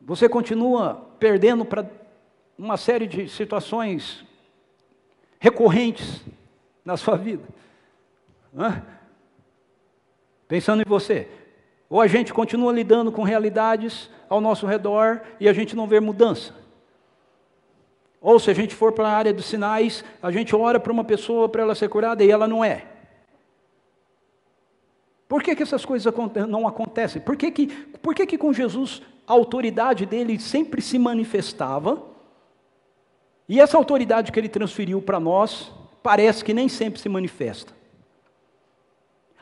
[0.01, 1.89] Você continua perdendo para
[2.57, 4.23] uma série de situações
[5.39, 6.21] recorrentes
[6.83, 7.43] na sua vida.
[8.55, 8.83] Hã?
[10.47, 11.27] Pensando em você.
[11.89, 15.99] Ou a gente continua lidando com realidades ao nosso redor e a gente não vê
[15.99, 16.53] mudança.
[18.19, 21.03] Ou se a gente for para a área dos sinais, a gente ora para uma
[21.03, 22.85] pessoa para ela ser curada e ela não é.
[25.27, 26.11] Por que, que essas coisas
[26.47, 27.21] não acontecem?
[27.21, 27.67] Por que, que,
[28.01, 32.01] por que, que com Jesus a autoridade dele sempre se manifestava?
[33.47, 37.73] E essa autoridade que ele transferiu para nós parece que nem sempre se manifesta.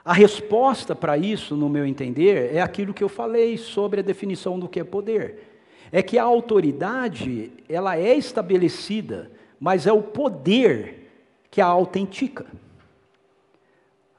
[0.03, 4.59] A resposta para isso, no meu entender, é aquilo que eu falei sobre a definição
[4.59, 5.53] do que é poder
[5.93, 11.11] é que a autoridade, ela é estabelecida, mas é o poder
[11.51, 12.47] que a autentica.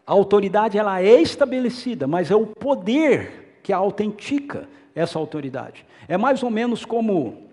[0.07, 5.85] A autoridade ela é estabelecida, mas é o poder que a autentica essa autoridade.
[6.07, 7.49] É mais ou menos como,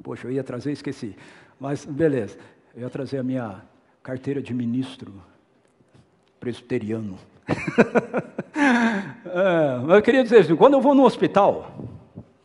[0.00, 1.16] poxa, eu ia trazer, esqueci,
[1.58, 2.38] mas beleza,
[2.72, 3.62] eu ia trazer a minha
[4.00, 5.12] carteira de ministro
[6.38, 7.18] presbiteriano.
[9.88, 11.72] É, eu queria dizer assim, quando eu vou no hospital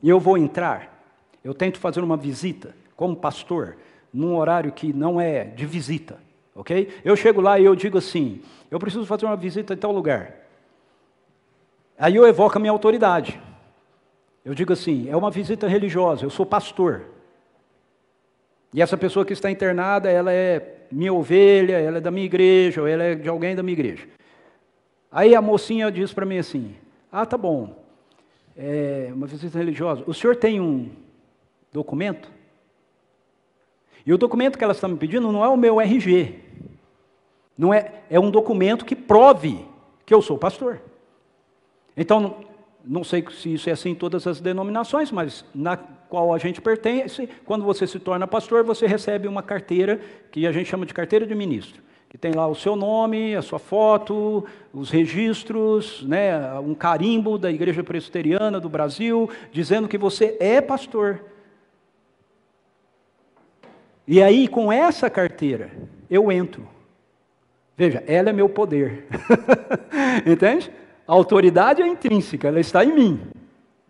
[0.02, 0.96] e eu vou entrar,
[1.44, 3.78] eu tento fazer uma visita como pastor
[4.14, 6.18] num horário que não é de visita,
[6.56, 6.90] ok?
[7.04, 10.34] Eu chego lá e eu digo assim: eu preciso fazer uma visita em tal lugar.
[11.98, 13.40] Aí eu evoco a minha autoridade.
[14.44, 17.06] Eu digo assim: é uma visita religiosa, eu sou pastor.
[18.74, 22.82] E essa pessoa que está internada, ela é minha ovelha, ela é da minha igreja,
[22.82, 24.08] ou ela é de alguém da minha igreja.
[25.16, 26.76] Aí a mocinha diz para mim assim:
[27.12, 27.82] Ah, tá bom,
[28.56, 30.04] é uma visita religiosa.
[30.06, 30.90] O senhor tem um,
[31.76, 32.32] documento.
[34.06, 36.40] E o documento que elas estão me pedindo não é o meu RG.
[37.58, 39.66] Não é, é um documento que prove
[40.06, 40.82] que eu sou pastor.
[41.96, 42.44] Então,
[42.84, 46.62] não sei se isso é assim em todas as denominações, mas na qual a gente
[46.62, 50.00] pertence, quando você se torna pastor, você recebe uma carteira
[50.32, 51.82] que a gente chama de carteira de ministro,
[52.16, 57.52] que tem lá o seu nome, a sua foto, os registros, né, um carimbo da
[57.52, 61.26] Igreja Presbiteriana do Brasil, dizendo que você é pastor.
[64.08, 65.70] E aí, com essa carteira,
[66.10, 66.66] eu entro.
[67.76, 69.08] Veja, ela é meu poder.
[70.26, 70.72] Entende?
[71.06, 73.20] A autoridade é intrínseca, ela está em mim.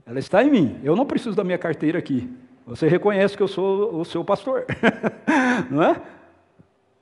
[0.03, 0.79] Ela está em mim.
[0.83, 2.27] Eu não preciso da minha carteira aqui.
[2.65, 4.65] Você reconhece que eu sou o seu pastor.
[5.69, 6.01] não é?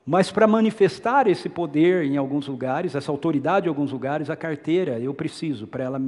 [0.06, 4.98] Mas para manifestar esse poder em alguns lugares, essa autoridade em alguns lugares, a carteira
[4.98, 6.02] eu preciso para ela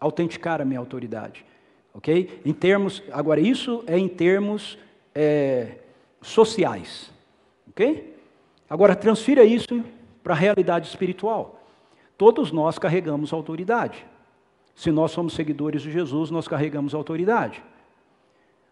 [0.00, 1.44] autenticar a minha autoridade.
[1.94, 2.40] Ok?
[2.44, 4.78] Em termos, agora isso é em termos
[5.14, 5.76] é,
[6.22, 7.12] sociais.
[7.68, 8.16] Ok?
[8.68, 9.84] Agora transfira isso
[10.22, 11.60] para a realidade espiritual.
[12.16, 14.06] Todos nós carregamos autoridade.
[14.74, 17.62] Se nós somos seguidores de Jesus, nós carregamos autoridade.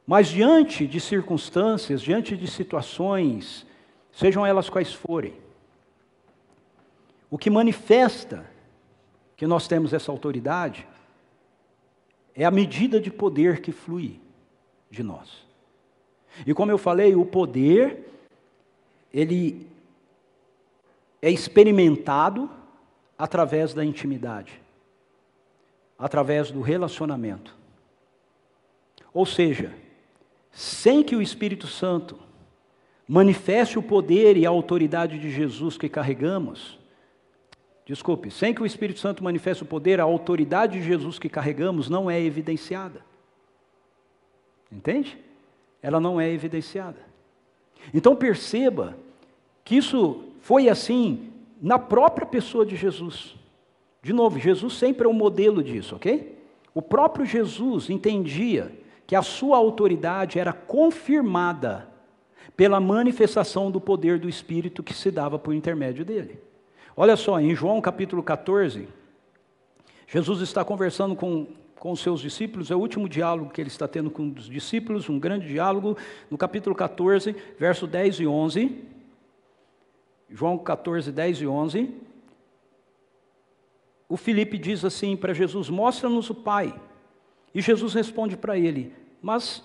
[0.06, 3.66] Mas diante de circunstâncias, diante de situações,
[4.12, 5.34] sejam elas quais forem,
[7.30, 8.44] o que manifesta
[9.36, 10.86] que nós temos essa autoridade
[12.34, 14.20] é a medida de poder que flui
[14.90, 15.46] de nós.
[16.46, 18.06] E como eu falei, o poder
[19.12, 19.66] ele
[21.20, 22.48] é experimentado
[23.18, 24.60] através da intimidade,
[25.98, 27.54] através do relacionamento.
[29.12, 29.74] Ou seja,
[30.50, 32.18] sem que o Espírito Santo
[33.10, 36.78] manifeste o poder e a autoridade de Jesus que carregamos,
[37.84, 41.90] desculpe, sem que o Espírito Santo manifeste o poder, a autoridade de Jesus que carregamos
[41.90, 43.04] não é evidenciada.
[44.70, 45.18] Entende?
[45.82, 47.00] Ela não é evidenciada.
[47.92, 48.96] Então perceba
[49.64, 53.34] que isso foi assim na própria pessoa de Jesus.
[54.04, 56.38] De novo, Jesus sempre é um modelo disso, ok?
[56.72, 58.70] O próprio Jesus entendia
[59.04, 61.89] que a sua autoridade era confirmada
[62.60, 66.38] pela manifestação do poder do Espírito que se dava por intermédio dele.
[66.94, 68.86] Olha só, em João capítulo 14,
[70.06, 71.46] Jesus está conversando com,
[71.76, 75.08] com os seus discípulos, é o último diálogo que ele está tendo com os discípulos,
[75.08, 75.96] um grande diálogo,
[76.30, 78.84] no capítulo 14, verso 10 e 11.
[80.28, 81.94] João 14, 10 e 11.
[84.06, 86.78] O Felipe diz assim para Jesus: Mostra-nos o Pai.
[87.54, 88.92] E Jesus responde para ele:
[89.22, 89.64] Mas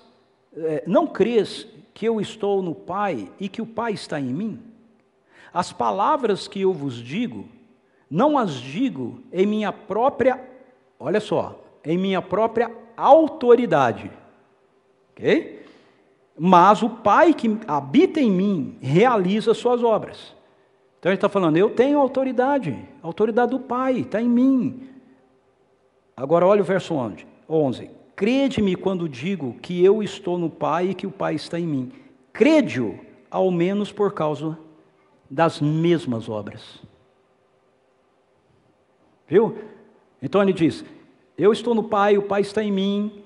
[0.56, 4.60] é, não crês que eu estou no Pai e que o Pai está em mim?
[5.54, 7.46] As palavras que eu vos digo,
[8.12, 10.46] não as digo em minha própria,
[11.00, 14.12] olha só, em minha própria autoridade.
[15.12, 15.64] Ok?
[16.38, 20.36] Mas o Pai que habita em mim realiza suas obras.
[21.00, 24.90] Então ele está falando, eu tenho autoridade, a autoridade do Pai está em mim.
[26.18, 26.94] Agora olha o verso
[27.48, 27.90] 11.
[28.16, 31.92] Crede-me quando digo que eu estou no Pai e que o Pai está em mim.
[32.32, 33.00] Crede-o,
[33.30, 34.58] ao menos por causa
[35.30, 36.82] das mesmas obras.
[39.28, 39.58] Viu?
[40.22, 40.86] Então ele diz:
[41.38, 43.24] Eu estou no Pai, o Pai está em mim,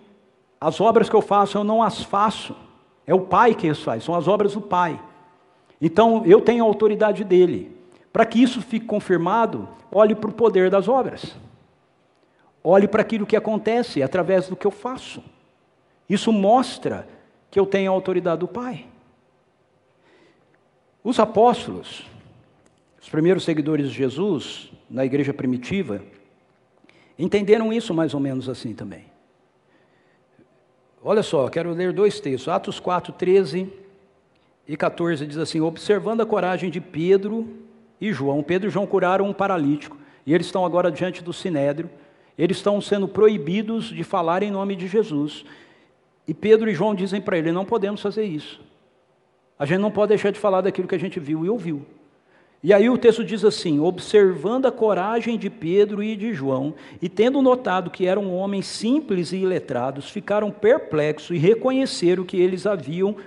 [0.59, 2.55] as obras que eu faço eu não as faço,
[3.05, 4.99] é o Pai que as faz, são as obras do Pai.
[5.81, 7.77] Então, eu tenho a autoridade dele.
[8.11, 11.37] Para que isso fique confirmado, olhe para o poder das obras.
[12.63, 15.23] Olhe para aquilo que acontece através do que eu faço.
[16.09, 17.07] Isso mostra
[17.49, 18.85] que eu tenho a autoridade do Pai.
[21.03, 22.05] Os apóstolos,
[23.01, 26.03] os primeiros seguidores de Jesus, na igreja primitiva,
[27.17, 29.05] entenderam isso mais ou menos assim também.
[31.01, 32.49] Olha só, quero ler dois textos.
[32.49, 33.71] Atos 4, 13
[34.67, 37.47] e 14 diz assim: Observando a coragem de Pedro
[38.01, 41.89] e João, Pedro e João curaram um paralítico, e eles estão agora diante do sinédrio,
[42.39, 45.43] eles estão sendo proibidos de falar em nome de Jesus.
[46.25, 48.61] E Pedro e João dizem para ele: não podemos fazer isso.
[49.59, 51.85] A gente não pode deixar de falar daquilo que a gente viu e ouviu.
[52.63, 57.09] E aí o texto diz assim: observando a coragem de Pedro e de João, e
[57.09, 63.17] tendo notado que eram homens simples e iletrados, ficaram perplexos e reconheceram que eles haviam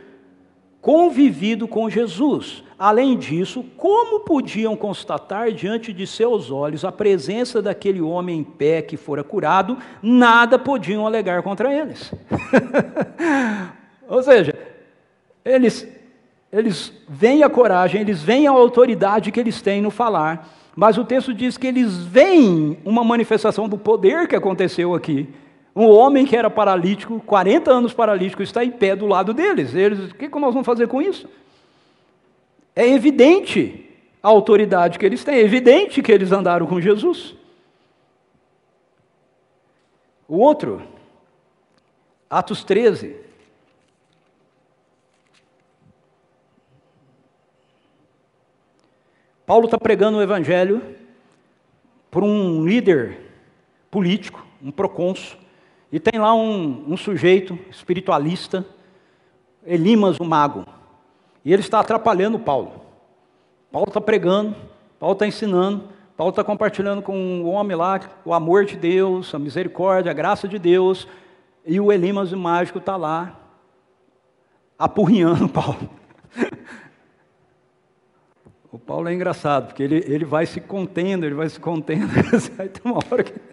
[0.83, 2.65] convivido com Jesus.
[2.77, 8.83] Além disso, como podiam constatar diante de seus olhos a presença daquele homem em pé
[8.83, 12.13] que fora curado, nada podiam alegar contra eles.
[14.09, 14.59] Ou seja,
[15.45, 15.87] eles,
[16.53, 21.05] eles veem a coragem, eles veem a autoridade que eles têm no falar, mas o
[21.05, 25.29] texto diz que eles veem uma manifestação do poder que aconteceu aqui.
[25.75, 29.75] Um homem que era paralítico, 40 anos paralítico, está em pé do lado deles.
[29.75, 31.29] Eles, o que nós vamos fazer com isso?
[32.77, 33.89] É evidente
[34.23, 35.37] a autoridade que eles têm.
[35.37, 37.35] É evidente que eles andaram com Jesus.
[40.29, 40.83] O outro,
[42.29, 43.17] Atos 13.
[49.45, 50.97] Paulo está pregando o evangelho
[52.11, 53.19] por um líder
[53.91, 55.39] político, um procônsul,
[55.93, 58.65] e tem lá um, um sujeito espiritualista,
[59.65, 60.65] Elimas, o mago,
[61.45, 62.81] e ele está atrapalhando Paulo.
[63.71, 64.57] Paulo está pregando,
[64.99, 65.85] Paulo está ensinando,
[66.17, 70.49] Paulo está compartilhando com o homem lá o amor de Deus, a misericórdia, a graça
[70.49, 71.07] de Deus,
[71.65, 73.39] e o Elimas, o mágico, está lá
[74.79, 75.91] apurrinhando Paulo.
[78.73, 82.09] O Paulo é engraçado, porque ele, ele vai se contendo, ele vai se contendo.
[82.59, 83.52] Aí tem uma hora que.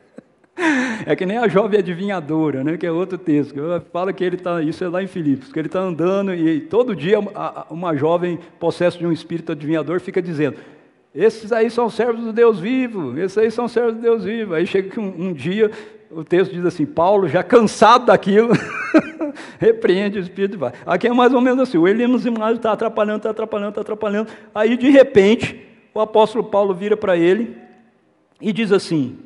[1.05, 2.77] É que nem a jovem adivinhadora, né?
[2.77, 3.55] que é outro texto.
[3.91, 6.95] Fala que ele está, isso é lá em Filipos, que ele está andando e todo
[6.95, 7.19] dia
[7.69, 10.57] uma jovem possessa de um espírito adivinhador fica dizendo:
[11.13, 14.53] esses aí são servos do Deus vivo, esses aí são servos do Deus vivo.
[14.53, 15.71] Aí chega que um, um dia
[16.11, 18.49] o texto diz assim: Paulo, já cansado daquilo,
[19.59, 20.73] repreende o espírito e vai.
[20.85, 24.29] Aqui é mais ou menos assim: o Imagem está atrapalhando, está atrapalhando, está atrapalhando.
[24.53, 27.57] Aí de repente, o apóstolo Paulo vira para ele
[28.39, 29.17] e diz assim: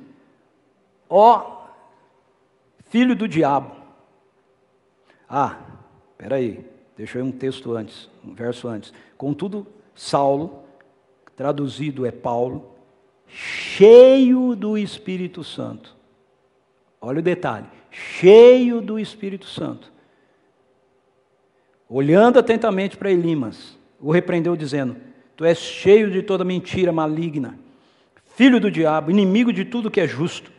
[1.10, 1.64] Ó
[2.90, 3.76] filho do diabo.
[5.28, 5.58] Ah,
[6.18, 6.64] peraí,
[6.96, 8.94] deixa eu um texto antes, um verso antes.
[9.18, 10.64] Contudo, Saulo
[11.36, 12.76] traduzido é Paulo,
[13.28, 15.96] cheio do Espírito Santo.
[17.02, 19.92] Olha o detalhe: cheio do Espírito Santo.
[21.90, 24.96] Olhando atentamente para Elimas, o repreendeu, dizendo:
[25.36, 27.58] Tu és cheio de toda mentira maligna,
[28.36, 30.53] filho do diabo, inimigo de tudo que é justo.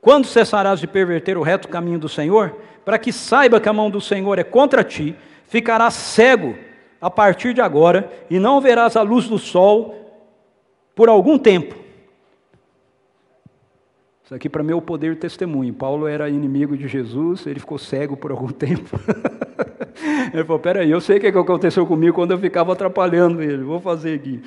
[0.00, 3.90] Quando cessarás de perverter o reto caminho do Senhor, para que saiba que a mão
[3.90, 6.56] do Senhor é contra ti, ficarás cego
[7.00, 9.94] a partir de agora, e não verás a luz do sol
[10.94, 11.74] por algum tempo.
[14.24, 15.72] Isso aqui para mim é o poder do testemunho.
[15.72, 18.98] Paulo era inimigo de Jesus, ele ficou cego por algum tempo.
[20.34, 23.80] ele falou: peraí, eu sei o que aconteceu comigo quando eu ficava atrapalhando ele, vou
[23.80, 24.42] fazer aqui.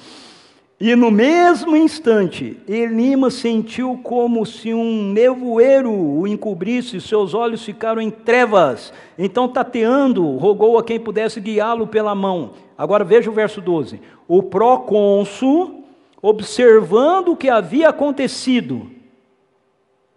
[0.84, 8.02] E no mesmo instante, Elima sentiu como se um nevoeiro o encobrisse, seus olhos ficaram
[8.02, 8.92] em trevas.
[9.16, 12.54] Então, tateando, rogou a quem pudesse guiá-lo pela mão.
[12.76, 14.02] Agora veja o verso 12.
[14.28, 15.84] O procônsul
[16.20, 18.90] observando o que havia acontecido,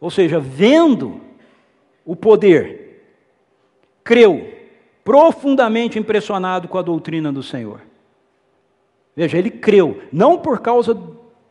[0.00, 1.20] ou seja, vendo
[2.06, 3.04] o poder,
[4.02, 4.50] creu,
[5.04, 7.82] profundamente impressionado com a doutrina do Senhor.
[9.16, 10.98] Veja, ele creu, não por causa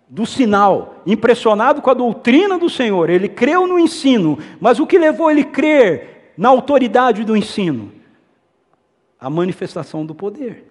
[0.10, 5.00] do sinal, impressionado com a doutrina do Senhor, ele creu no ensino, mas o que
[5.00, 7.92] levou ele a crer na autoridade do ensino?
[9.20, 10.66] A manifestação do poder.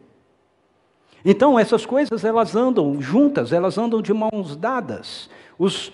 [1.24, 5.30] Então, essas coisas elas andam juntas, elas andam de mãos dadas.
[5.58, 5.92] Os,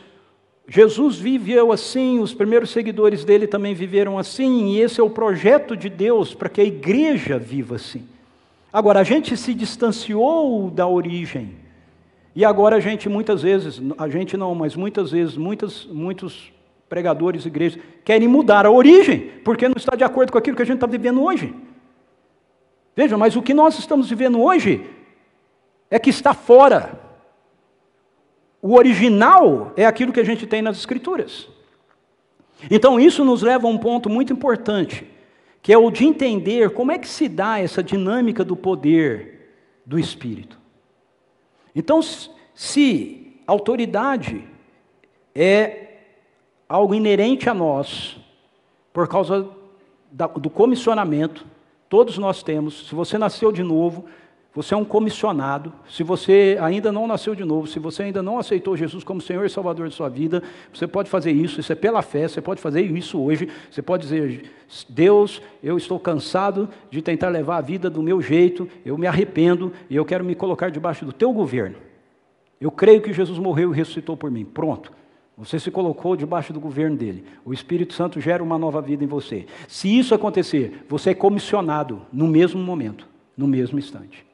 [0.67, 5.77] Jesus viveu assim, os primeiros seguidores dele também viveram assim, e esse é o projeto
[5.77, 8.07] de Deus para que a igreja viva assim.
[8.73, 11.57] Agora, a gente se distanciou da origem,
[12.35, 16.53] e agora a gente muitas vezes, a gente não, mas muitas vezes, muitas, muitos
[16.89, 20.67] pregadores, igrejas, querem mudar a origem, porque não está de acordo com aquilo que a
[20.67, 21.55] gente está vivendo hoje.
[22.95, 24.85] Veja, mas o que nós estamos vivendo hoje
[25.91, 26.99] é que está fora.
[28.61, 31.49] O original é aquilo que a gente tem nas Escrituras.
[32.71, 35.07] Então, isso nos leva a um ponto muito importante,
[35.63, 39.53] que é o de entender como é que se dá essa dinâmica do poder
[39.85, 40.59] do Espírito.
[41.75, 42.01] Então,
[42.55, 44.47] se autoridade
[45.35, 45.89] é
[46.69, 48.19] algo inerente a nós,
[48.93, 49.49] por causa
[50.11, 51.47] do comissionamento,
[51.89, 54.07] todos nós temos, se você nasceu de novo,
[54.59, 55.73] você é um comissionado.
[55.89, 59.47] Se você ainda não nasceu de novo, se você ainda não aceitou Jesus como Senhor
[59.47, 60.43] e Salvador de sua vida,
[60.73, 61.61] você pode fazer isso.
[61.61, 62.27] Isso é pela fé.
[62.27, 63.49] Você pode fazer isso hoje.
[63.71, 64.51] Você pode dizer:
[64.89, 68.69] Deus, eu estou cansado de tentar levar a vida do meu jeito.
[68.85, 71.77] Eu me arrependo e eu quero me colocar debaixo do teu governo.
[72.61, 74.45] Eu creio que Jesus morreu e ressuscitou por mim.
[74.45, 74.93] Pronto.
[75.37, 77.25] Você se colocou debaixo do governo dele.
[77.45, 79.47] O Espírito Santo gera uma nova vida em você.
[79.69, 83.07] Se isso acontecer, você é comissionado no mesmo momento,
[83.37, 84.27] no mesmo instante.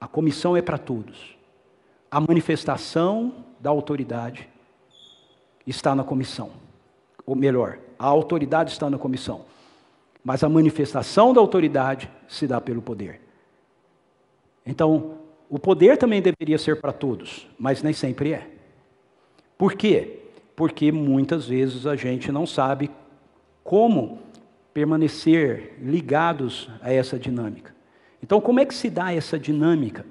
[0.00, 1.36] A comissão é para todos.
[2.10, 4.48] A manifestação da autoridade
[5.66, 6.50] está na comissão.
[7.24, 9.44] Ou melhor, a autoridade está na comissão.
[10.24, 13.20] Mas a manifestação da autoridade se dá pelo poder.
[14.64, 15.18] Então,
[15.48, 18.50] o poder também deveria ser para todos, mas nem sempre é.
[19.56, 20.20] Por quê?
[20.56, 22.90] Porque muitas vezes a gente não sabe
[23.62, 24.18] como
[24.74, 27.75] permanecer ligados a essa dinâmica.
[28.22, 30.04] Então, como é que se dá essa dinâmica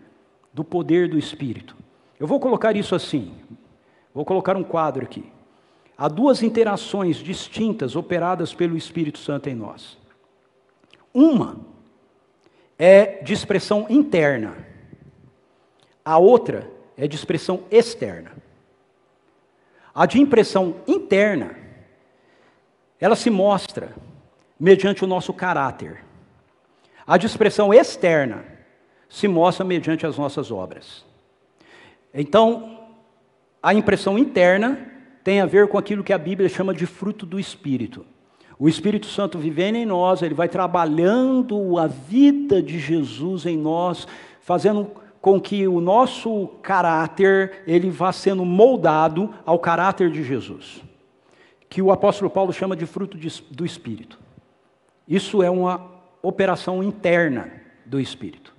[0.56, 1.76] do poder do Espírito.
[2.18, 3.36] Eu vou colocar isso assim,
[4.14, 5.30] vou colocar um quadro aqui.
[5.98, 9.98] Há duas interações distintas operadas pelo Espírito Santo em nós.
[11.14, 11.58] Uma
[12.80, 14.56] é de expressão interna,
[16.06, 18.32] a outra é de expressão externa.
[19.94, 21.54] A de impressão interna,
[22.98, 23.94] ela se mostra
[24.58, 26.05] mediante o nosso caráter.
[27.08, 28.44] A de expressão externa
[29.08, 31.06] se mostra mediante as nossas obras.
[32.14, 32.80] Então,
[33.62, 34.80] a impressão interna
[35.24, 38.06] tem a ver com aquilo que a Bíblia chama de fruto do Espírito.
[38.58, 44.08] O Espírito Santo vivendo em nós, ele vai trabalhando a vida de Jesus em nós,
[44.40, 44.90] fazendo
[45.20, 50.84] com que o nosso caráter ele vá sendo moldado ao caráter de Jesus,
[51.68, 53.18] que o apóstolo Paulo chama de fruto
[53.50, 54.20] do Espírito.
[55.08, 55.95] Isso é uma
[56.28, 57.52] operação interna
[57.86, 58.54] do Espírito.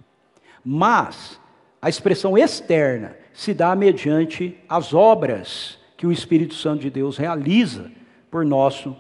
[0.65, 1.41] Mas
[1.81, 7.91] a expressão externa se dá mediante as obras que o Espírito Santo de Deus realiza
[8.31, 8.97] por nosso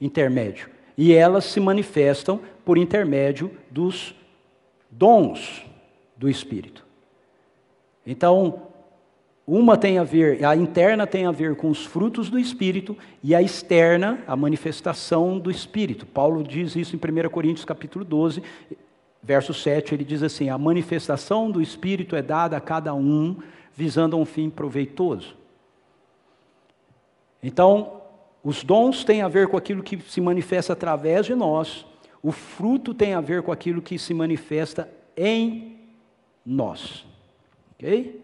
[0.00, 0.68] intermédio.
[0.96, 4.14] E elas se manifestam por intermédio dos
[4.90, 5.64] dons
[6.16, 6.84] do Espírito.
[8.06, 8.68] Então,
[9.46, 13.34] uma tem a ver, a interna tem a ver com os frutos do Espírito e
[13.34, 16.06] a externa, a manifestação do Espírito.
[16.06, 18.42] Paulo diz isso em 1 Coríntios capítulo 12,
[19.22, 23.36] verso 7, ele diz assim: a manifestação do Espírito é dada a cada um,
[23.74, 25.36] visando a um fim proveitoso.
[27.42, 28.00] Então,
[28.42, 31.84] os dons têm a ver com aquilo que se manifesta através de nós,
[32.22, 35.78] o fruto tem a ver com aquilo que se manifesta em
[36.46, 37.04] nós.
[37.74, 38.23] Ok?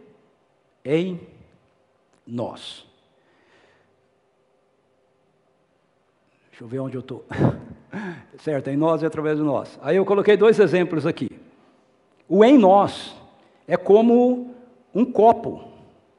[0.84, 1.20] Em
[2.26, 2.86] nós.
[6.50, 7.24] Deixa eu ver onde eu estou.
[8.38, 9.78] certo, em nós e através de nós.
[9.82, 11.30] Aí eu coloquei dois exemplos aqui.
[12.28, 13.14] O em nós
[13.66, 14.54] é como
[14.94, 15.64] um copo.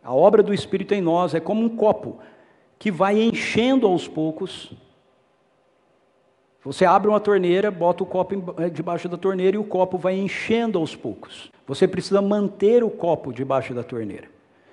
[0.04, 2.20] A obra do Espírito em nós é como um copo
[2.80, 4.74] que vai enchendo aos poucos.
[6.64, 10.16] Você abre uma torneira, bota o copo eh, debaixo da torneira e o copo vai
[10.18, 11.52] enchendo aos poucos.
[11.68, 14.28] Você precisa manter o copo debaixo da torneira.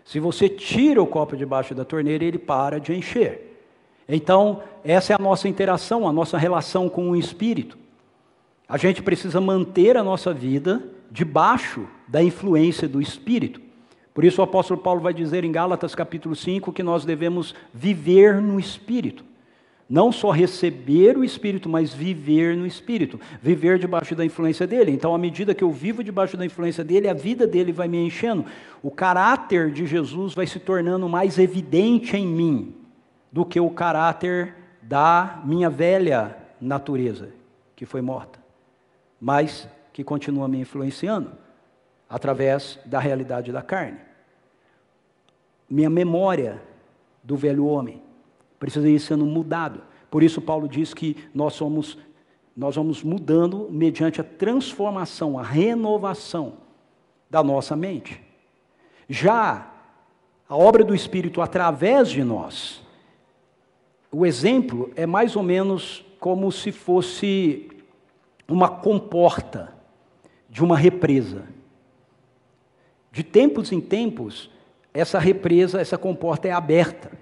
[0.08, 3.60] Se você tira o copo debaixo da torneira, ele para de encher.
[4.08, 7.76] Então, essa é a nossa interação, a nossa relação com o Espírito.
[8.66, 13.60] A gente precisa manter a nossa vida debaixo da influência do Espírito.
[14.14, 18.40] Por isso o apóstolo Paulo vai dizer em Gálatas capítulo 5 que nós devemos viver
[18.40, 19.22] no Espírito.
[19.88, 23.18] Não só receber o Espírito, mas viver no Espírito.
[23.40, 24.90] Viver debaixo da influência dele.
[24.92, 27.98] Então, à medida que eu vivo debaixo da influência dele, a vida dele vai me
[27.98, 28.44] enchendo.
[28.82, 32.74] O caráter de Jesus vai se tornando mais evidente em mim
[33.32, 37.30] do que o caráter da minha velha natureza,
[37.74, 38.38] que foi morta,
[39.20, 41.32] mas que continua me influenciando
[42.08, 44.08] através da realidade da carne
[45.68, 46.62] minha memória
[47.22, 48.02] do velho homem
[48.58, 49.82] precisa ir sendo mudado.
[50.10, 51.98] Por isso Paulo diz que nós somos
[52.56, 56.54] nós vamos mudando mediante a transformação, a renovação
[57.30, 58.20] da nossa mente.
[59.08, 59.72] Já
[60.48, 62.82] a obra do Espírito através de nós,
[64.10, 67.70] o exemplo é mais ou menos como se fosse
[68.48, 69.72] uma comporta
[70.50, 71.44] de uma represa.
[73.12, 74.50] De tempos em tempos,
[74.92, 77.12] essa represa, essa comporta é aberta.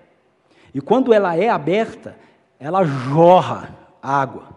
[0.77, 2.19] E quando ela é aberta,
[2.61, 4.51] ela jorra água.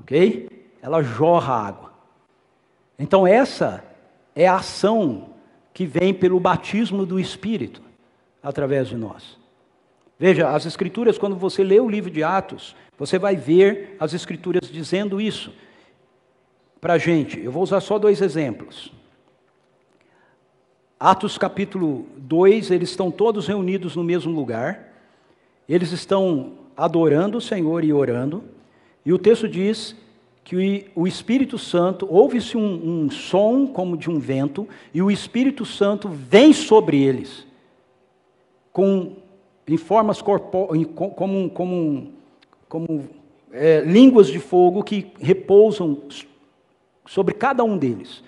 [0.00, 0.48] Ok?
[0.80, 1.92] Ela jorra água.
[2.98, 3.84] Então, essa
[4.34, 5.28] é a ação
[5.74, 7.82] que vem pelo batismo do Espírito
[8.42, 9.38] através de nós.
[10.18, 14.70] Veja, as Escrituras, quando você lê o livro de Atos, você vai ver as Escrituras
[14.70, 15.52] dizendo isso
[16.80, 17.38] para a gente.
[17.38, 18.90] Eu vou usar só dois exemplos.
[20.98, 24.93] Atos capítulo 2, eles estão todos reunidos no mesmo lugar,
[25.68, 28.44] eles estão adorando o Senhor e orando,
[29.04, 29.96] e o texto diz
[30.42, 35.64] que o Espírito Santo, ouve-se um, um, som como de um vento, e o Espírito
[35.64, 37.46] Santo vem sobre eles,
[38.70, 39.16] com,
[39.66, 42.12] em formas corpóreas, como, como,
[42.68, 43.08] como
[43.52, 46.02] é, línguas de fogo que repousam
[47.06, 48.22] sobre cada um deles.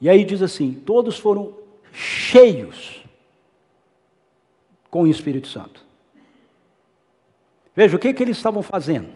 [0.00, 1.54] E aí diz assim: todos foram
[1.92, 3.02] cheios
[4.90, 5.89] com o Espírito Santo.
[7.80, 9.08] Veja, o que, que eles estavam fazendo?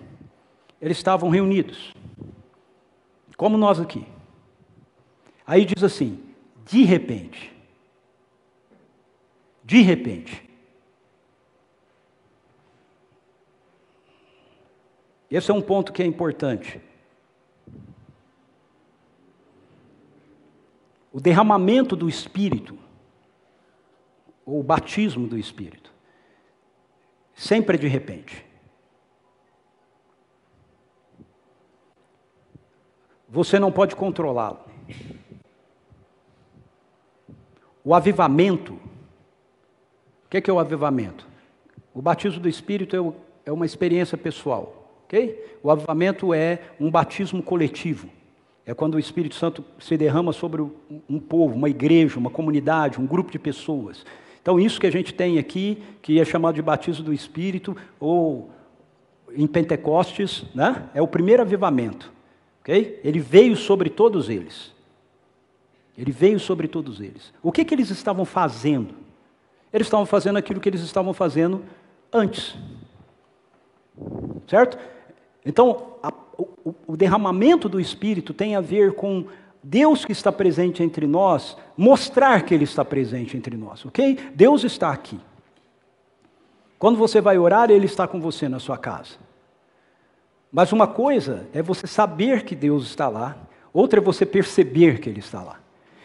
[0.80, 1.92] Eles estavam reunidos,
[3.36, 4.06] como nós aqui.
[5.46, 6.18] Aí diz assim:
[6.64, 7.54] de repente,
[9.62, 10.48] de repente,
[15.30, 16.80] esse é um ponto que é importante.
[21.12, 22.78] o derramamento do Espírito,
[24.46, 25.92] ou o batismo do Espírito,
[27.34, 28.53] sempre é de repente.
[33.34, 34.60] Você não pode controlá-lo.
[37.82, 41.26] O avivamento, o que é, que é o avivamento?
[41.92, 42.94] O batismo do Espírito
[43.44, 45.58] é, é uma experiência pessoal, ok?
[45.64, 48.08] O avivamento é um batismo coletivo.
[48.64, 53.06] É quando o Espírito Santo se derrama sobre um povo, uma igreja, uma comunidade, um
[53.06, 54.06] grupo de pessoas.
[54.40, 58.52] Então, isso que a gente tem aqui, que é chamado de batismo do Espírito, ou
[59.34, 60.88] em Pentecostes, né?
[60.94, 62.13] é o primeiro avivamento.
[62.64, 62.98] Okay?
[63.04, 64.72] Ele veio sobre todos eles.
[65.96, 67.32] Ele veio sobre todos eles.
[67.42, 68.94] O que, que eles estavam fazendo?
[69.70, 71.62] Eles estavam fazendo aquilo que eles estavam fazendo
[72.10, 72.56] antes.
[74.48, 74.78] Certo?
[75.44, 76.10] Então, a,
[76.64, 79.26] o, o derramamento do Espírito tem a ver com
[79.62, 84.18] Deus que está presente entre nós, mostrar que Ele está presente entre nós, ok?
[84.34, 85.20] Deus está aqui.
[86.78, 89.23] Quando você vai orar, Ele está com você na sua casa.
[90.54, 93.36] Mas uma coisa é você saber que Deus está lá,
[93.72, 95.56] outra é você perceber que Ele está lá.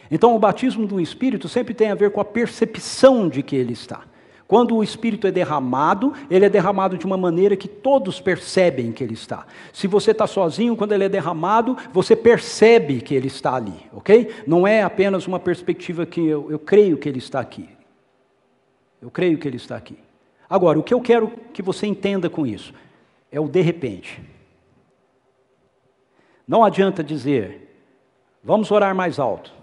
[0.10, 3.74] Então, o batismo do Espírito sempre tem a ver com a percepção de que Ele
[3.74, 4.02] está.
[4.47, 9.04] Quando o Espírito é derramado, ele é derramado de uma maneira que todos percebem que
[9.04, 9.45] ele está.
[9.72, 14.32] Se você está sozinho, quando ele é derramado, você percebe que ele está ali, ok?
[14.47, 17.70] Não é apenas uma perspectiva que eu, eu creio que ele está aqui.
[19.00, 20.00] Eu creio que ele está aqui.
[20.50, 22.74] Agora, o que eu quero que você entenda com isso
[23.32, 24.20] é o de repente.
[26.50, 27.80] Não adianta dizer,
[28.43, 29.54] vamos orar mais alto,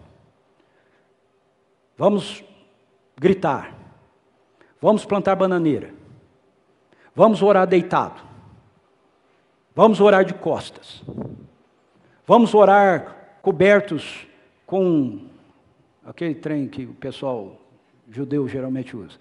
[1.99, 2.45] vamos
[3.17, 3.75] gritar,
[4.81, 5.93] vamos plantar bananeira,
[7.13, 8.23] vamos orar deitado,
[9.75, 11.03] vamos orar de costas,
[12.25, 14.25] vamos orar cobertos
[14.65, 15.27] com
[16.05, 17.61] aquele trem que o pessoal
[18.09, 19.19] judeu geralmente usa,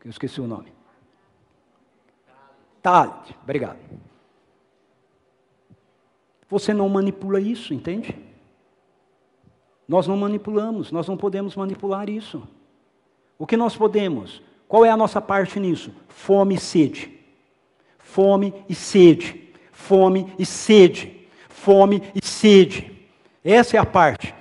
[0.00, 0.72] que eu esqueci o nome.
[2.82, 3.78] Talit, obrigado.
[6.48, 8.16] Você não manipula isso, entende?
[9.86, 12.42] Nós não manipulamos, nós não podemos manipular isso.
[13.38, 14.42] O que nós podemos?
[14.66, 15.92] Qual é a nossa parte nisso?
[16.08, 17.18] Fome e sede.
[17.98, 19.50] Fome e sede.
[19.72, 21.28] Fome e sede.
[21.48, 23.08] Fome e sede.
[23.44, 24.34] Essa é a parte.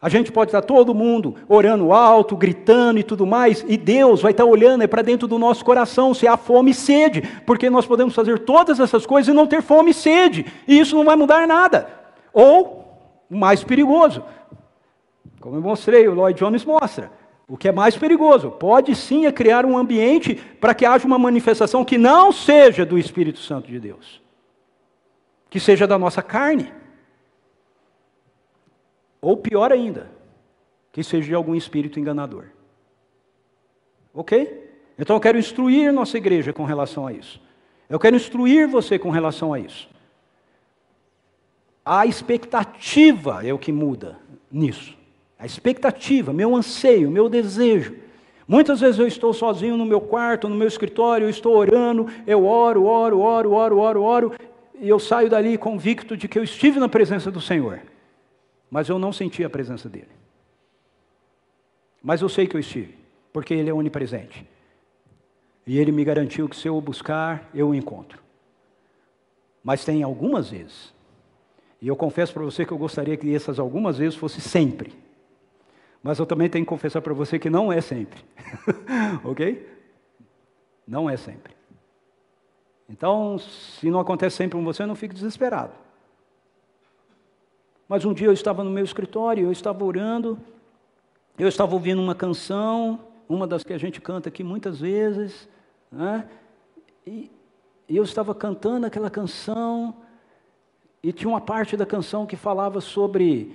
[0.00, 4.32] A gente pode estar todo mundo orando alto, gritando e tudo mais, e Deus vai
[4.32, 8.14] estar olhando para dentro do nosso coração se há fome e sede, porque nós podemos
[8.14, 11.46] fazer todas essas coisas e não ter fome e sede, e isso não vai mudar
[11.46, 11.88] nada.
[12.32, 12.84] Ou,
[13.30, 14.22] mais perigoso,
[15.40, 17.10] como eu mostrei, o Lloyd Jones mostra,
[17.48, 21.18] o que é mais perigoso, pode sim é criar um ambiente para que haja uma
[21.18, 24.20] manifestação que não seja do Espírito Santo de Deus,
[25.48, 26.70] que seja da nossa carne.
[29.26, 30.08] Ou pior ainda,
[30.92, 32.44] que seja de algum espírito enganador.
[34.14, 34.70] Ok?
[34.96, 37.42] Então eu quero instruir nossa igreja com relação a isso.
[37.90, 39.88] Eu quero instruir você com relação a isso.
[41.84, 44.16] A expectativa é o que muda
[44.48, 44.96] nisso.
[45.36, 47.96] A expectativa, meu anseio, meu desejo.
[48.46, 52.46] Muitas vezes eu estou sozinho no meu quarto, no meu escritório, eu estou orando, eu
[52.46, 54.32] oro, oro, oro, oro, oro, oro,
[54.80, 57.80] e eu saio dali convicto de que eu estive na presença do Senhor
[58.70, 60.10] mas eu não senti a presença dele.
[62.02, 62.94] Mas eu sei que eu estive,
[63.32, 64.46] porque ele é onipresente.
[65.66, 68.22] E ele me garantiu que se eu buscar, eu o encontro.
[69.62, 70.94] Mas tem algumas vezes,
[71.80, 74.92] e eu confesso para você que eu gostaria que essas algumas vezes fosse sempre.
[76.02, 78.24] Mas eu também tenho que confessar para você que não é sempre.
[79.24, 79.68] ok?
[80.86, 81.54] Não é sempre.
[82.88, 85.72] Então, se não acontece sempre com você, não fique desesperado.
[87.88, 90.38] Mas um dia eu estava no meu escritório, eu estava orando,
[91.38, 95.48] eu estava ouvindo uma canção, uma das que a gente canta aqui muitas vezes,
[95.90, 96.28] né?
[97.06, 97.30] e,
[97.88, 99.94] e eu estava cantando aquela canção,
[101.00, 103.54] e tinha uma parte da canção que falava sobre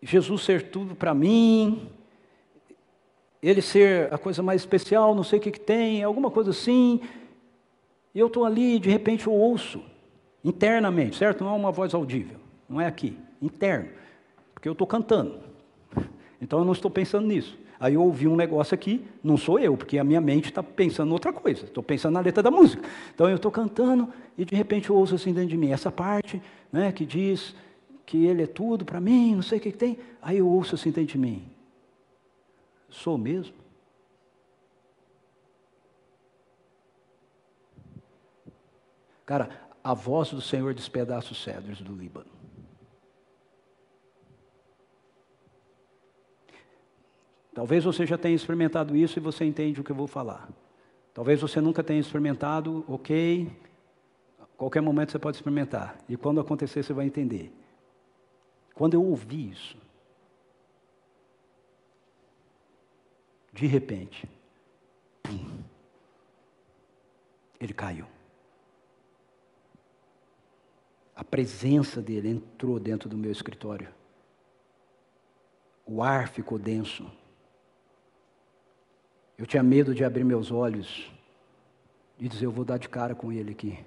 [0.00, 1.90] Jesus ser tudo para mim,
[3.42, 7.00] ele ser a coisa mais especial, não sei o que, que tem, alguma coisa assim.
[8.14, 9.82] E eu estou ali, de repente eu ouço,
[10.44, 11.42] internamente, certo?
[11.42, 13.90] Não é uma voz audível não é aqui, interno,
[14.54, 15.40] porque eu estou cantando.
[16.40, 17.58] Então eu não estou pensando nisso.
[17.78, 21.10] Aí eu ouvi um negócio aqui, não sou eu, porque a minha mente está pensando
[21.10, 22.82] em outra coisa, estou pensando na letra da música.
[23.14, 26.40] Então eu estou cantando e de repente eu ouço assim dentro de mim, essa parte
[26.72, 27.54] né, que diz
[28.06, 29.98] que ele é tudo para mim, não sei o que, que tem.
[30.22, 31.44] Aí eu ouço assim dentro de mim,
[32.88, 33.54] sou mesmo?
[39.26, 39.48] Cara,
[39.82, 42.33] a voz do Senhor despedaça os cedros do Líbano.
[47.54, 50.48] Talvez você já tenha experimentado isso e você entende o que eu vou falar.
[51.14, 53.48] Talvez você nunca tenha experimentado, ok?
[54.56, 55.96] Qualquer momento você pode experimentar.
[56.08, 57.52] E quando acontecer, você vai entender.
[58.74, 59.78] Quando eu ouvi isso,
[63.52, 64.28] de repente,
[65.22, 65.62] pum,
[67.60, 68.06] ele caiu.
[71.14, 73.88] A presença dele entrou dentro do meu escritório.
[75.86, 77.08] O ar ficou denso.
[79.36, 81.12] Eu tinha medo de abrir meus olhos
[82.18, 83.78] e dizer, eu vou dar de cara com ele aqui.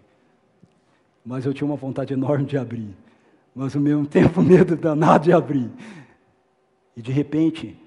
[1.25, 2.95] Mas eu tinha uma vontade enorme de abrir.
[3.55, 5.71] Mas ao mesmo tempo, medo danado de abrir.
[6.95, 7.77] E de repente,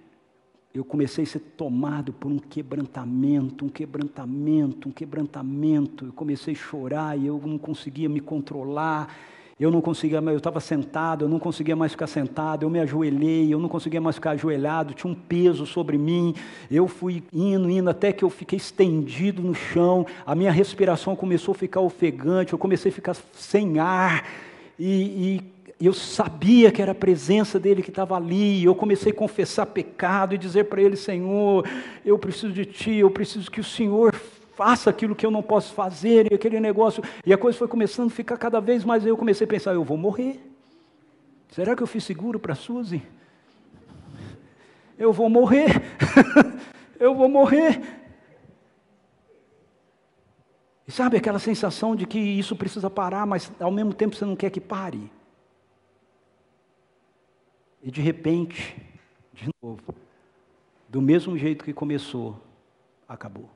[0.72, 6.06] eu comecei a ser tomado por um quebrantamento, um quebrantamento, um quebrantamento.
[6.06, 9.14] Eu comecei a chorar e eu não conseguia me controlar.
[9.60, 12.80] Eu não conseguia mais, eu estava sentado, eu não conseguia mais ficar sentado, eu me
[12.80, 16.34] ajoelhei, eu não conseguia mais ficar ajoelhado, tinha um peso sobre mim.
[16.70, 21.52] Eu fui indo, indo, até que eu fiquei estendido no chão, a minha respiração começou
[21.52, 24.26] a ficar ofegante, eu comecei a ficar sem ar.
[24.78, 25.42] E,
[25.78, 28.64] e eu sabia que era a presença dele que estava ali.
[28.64, 31.68] Eu comecei a confessar pecado e dizer para ele: Senhor,
[32.02, 34.14] eu preciso de ti, eu preciso que o Senhor
[34.60, 37.02] faça aquilo que eu não posso fazer, e aquele negócio.
[37.24, 39.06] E a coisa foi começando a ficar cada vez mais.
[39.06, 40.38] Eu comecei a pensar: eu vou morrer.
[41.48, 43.02] Será que eu fiz seguro para Suzy?
[44.98, 45.80] Eu vou morrer.
[47.00, 47.80] eu vou morrer.
[50.86, 54.36] E sabe aquela sensação de que isso precisa parar, mas ao mesmo tempo você não
[54.36, 55.10] quer que pare?
[57.82, 58.76] E de repente,
[59.32, 59.94] de novo,
[60.86, 62.38] do mesmo jeito que começou,
[63.08, 63.48] acabou.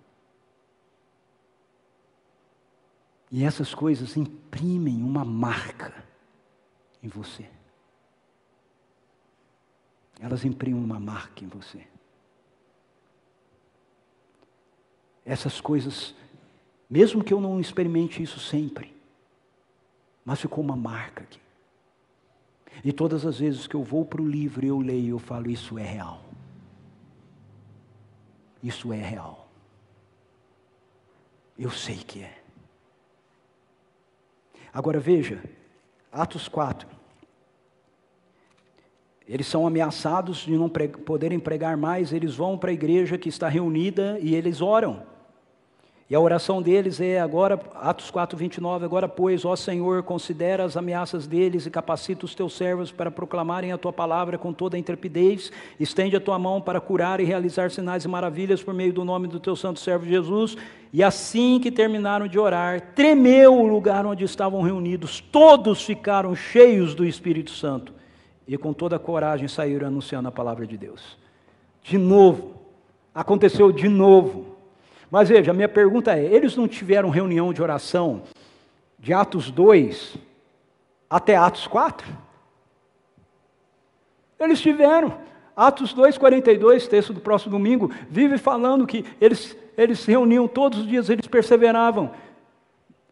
[3.35, 5.93] E essas coisas imprimem uma marca
[7.03, 7.51] em você.
[10.21, 11.85] Elas imprimem uma marca em você.
[15.25, 16.15] Essas coisas,
[16.89, 18.95] mesmo que eu não experimente isso sempre,
[20.25, 21.41] mas ficou uma marca aqui.
[22.85, 25.77] E todas as vezes que eu vou para o livro eu leio, eu falo: Isso
[25.77, 26.25] é real.
[28.63, 29.49] Isso é real.
[31.59, 32.44] Eu sei que é.
[34.75, 35.41] Agora veja,
[36.11, 36.89] Atos 4.
[39.27, 43.49] Eles são ameaçados de não poderem pregar mais, eles vão para a igreja que está
[43.49, 45.14] reunida e eles oram.
[46.15, 50.77] E a oração deles é agora, Atos 4, 29, agora pois, ó Senhor, considera as
[50.77, 54.79] ameaças deles e capacita os teus servos para proclamarem a tua palavra com toda a
[54.79, 55.51] intrepidez,
[55.81, 59.27] estende a tua mão para curar e realizar sinais e maravilhas por meio do nome
[59.27, 60.57] do teu santo servo Jesus.
[60.93, 66.95] E assim que terminaram de orar, tremeu o lugar onde estavam reunidos, todos ficaram cheios
[66.95, 67.93] do Espírito Santo
[68.47, 71.19] e com toda a coragem saíram anunciando a palavra de Deus.
[71.83, 72.55] De novo,
[73.13, 74.54] aconteceu de novo.
[75.11, 78.23] Mas veja, a minha pergunta é: eles não tiveram reunião de oração
[78.99, 80.17] de Atos 2
[81.09, 82.07] até Atos 4?
[84.39, 85.23] Eles tiveram.
[85.57, 90.81] Atos 2, 42, texto do próximo domingo, vive falando que eles, eles se reuniam todos
[90.81, 92.11] os dias, eles perseveravam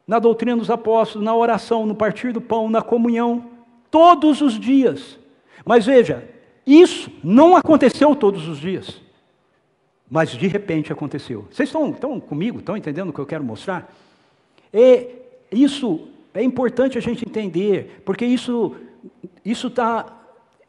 [0.05, 3.45] na doutrina dos apóstolos, na oração, no partir do pão, na comunhão,
[3.91, 5.19] todos os dias.
[5.65, 6.29] Mas veja,
[6.67, 9.01] isso não aconteceu todos os dias.
[10.13, 11.49] Mas de repente aconteceu.
[11.51, 12.59] Vocês estão, estão comigo?
[12.59, 13.91] Estão entendendo o que eu quero mostrar?
[14.71, 15.09] E
[15.51, 18.77] isso é importante a gente entender, porque isso
[19.43, 20.15] isso está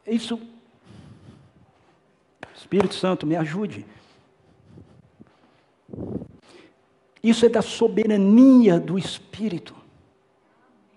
[0.06, 0.40] isso
[2.56, 3.84] Espírito Santo me ajude.
[7.22, 9.74] Isso é da soberania do Espírito.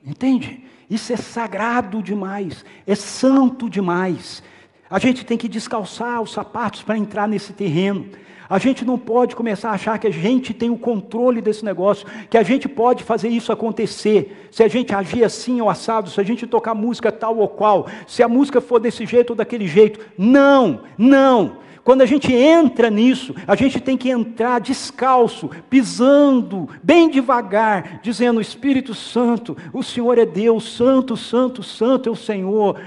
[0.01, 0.63] Entende?
[0.89, 4.41] Isso é sagrado demais, é santo demais.
[4.89, 8.09] A gente tem que descalçar os sapatos para entrar nesse terreno.
[8.49, 12.07] A gente não pode começar a achar que a gente tem o controle desse negócio,
[12.29, 16.19] que a gente pode fazer isso acontecer, se a gente agir assim ou assado, se
[16.19, 19.67] a gente tocar música tal ou qual, se a música for desse jeito ou daquele
[19.67, 19.99] jeito.
[20.17, 21.57] Não, não.
[21.87, 28.41] Quando a gente entra nisso, a gente tem que entrar descalço, pisando, bem devagar, dizendo:
[28.41, 32.77] Espírito Santo, o Senhor é Deus, Santo, Santo, Santo é o Senhor.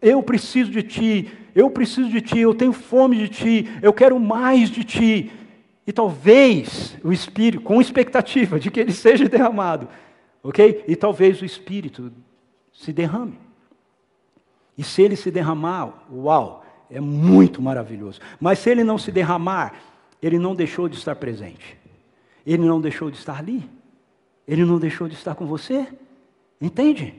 [0.00, 4.18] Eu preciso de Ti, eu preciso de Ti, eu tenho fome de Ti, eu quero
[4.18, 5.30] mais de Ti.
[5.86, 9.88] E talvez o Espírito, com expectativa de que ele seja derramado,
[10.42, 10.84] ok?
[10.86, 12.12] E talvez o Espírito
[12.72, 13.38] se derrame.
[14.76, 18.20] E se ele se derramar, uau, é muito maravilhoso.
[18.40, 19.74] Mas se ele não se derramar,
[20.22, 21.76] ele não deixou de estar presente.
[22.46, 23.68] Ele não deixou de estar ali.
[24.46, 25.86] Ele não deixou de estar com você.
[26.60, 27.14] Entende?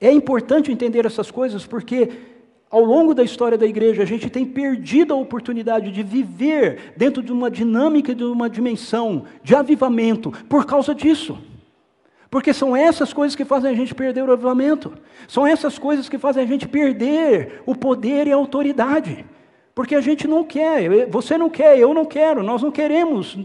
[0.00, 2.10] É importante entender essas coisas porque
[2.72, 7.22] ao longo da história da igreja, a gente tem perdido a oportunidade de viver dentro
[7.22, 11.38] de uma dinâmica, de uma dimensão de avivamento, por causa disso.
[12.30, 14.94] Porque são essas coisas que fazem a gente perder o avivamento,
[15.28, 19.26] são essas coisas que fazem a gente perder o poder e a autoridade.
[19.74, 23.38] Porque a gente não quer, você não quer, eu não quero, nós não queremos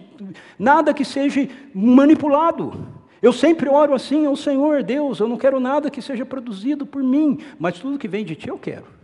[0.57, 2.87] nada que seja manipulado.
[3.21, 7.03] Eu sempre oro assim ao Senhor, Deus, eu não quero nada que seja produzido por
[7.03, 8.96] mim, mas tudo que vem de Ti eu quero.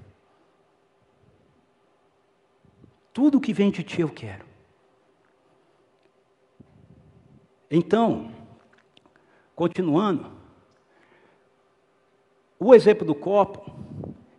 [3.14, 4.44] Tudo que vem de ti eu quero.
[7.70, 8.32] Então,
[9.56, 10.32] continuando,
[12.60, 13.72] o exemplo do copo,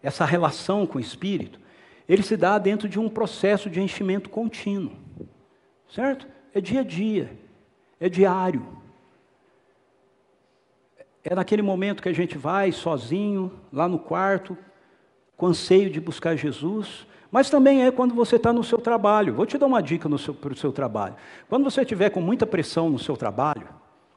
[0.03, 1.61] essa relação com o espírito,
[2.09, 4.93] ele se dá dentro de um processo de enchimento contínuo,
[5.89, 6.27] certo?
[6.53, 7.39] É dia a dia,
[7.99, 8.66] é diário.
[11.22, 14.57] É naquele momento que a gente vai sozinho, lá no quarto,
[15.37, 19.35] com anseio de buscar Jesus, mas também é quando você está no seu trabalho.
[19.35, 21.16] Vou te dar uma dica para o seu trabalho.
[21.49, 23.68] Quando você estiver com muita pressão no seu trabalho,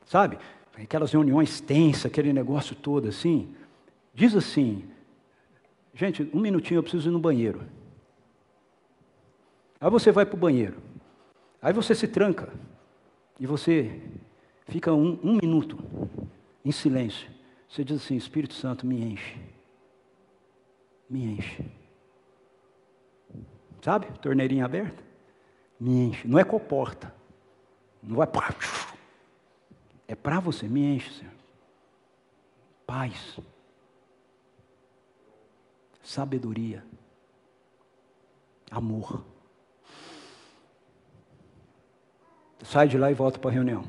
[0.05, 0.37] sabe?
[0.75, 3.55] Aquelas reuniões tensas, aquele negócio todo assim.
[4.13, 4.83] Diz assim,
[5.95, 7.63] gente, um minutinho, eu preciso ir no banheiro.
[9.81, 10.77] Aí você vai para o banheiro.
[11.59, 12.53] Aí você se tranca.
[13.39, 13.99] E você
[14.67, 15.79] fica um, um minuto
[16.63, 17.27] em silêncio.
[17.67, 19.39] Você diz assim: Espírito Santo, me enche.
[21.09, 21.76] Me enche.
[23.81, 24.07] Sabe?
[24.19, 25.03] Torneirinha aberta.
[25.79, 26.27] Me enche.
[26.27, 27.13] Não é com porta.
[28.01, 28.27] Não vai.
[30.07, 30.67] É para você.
[30.67, 31.33] Me enche, Senhor.
[32.85, 33.39] Paz.
[36.01, 36.83] Sabedoria.
[38.71, 39.23] Amor.
[42.63, 43.83] Sai de lá e volta para a reunião.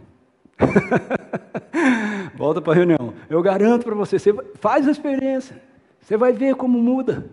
[2.36, 3.14] volta para a reunião.
[3.28, 5.60] Eu garanto para você, você faz a experiência.
[6.00, 7.28] Você vai ver como muda.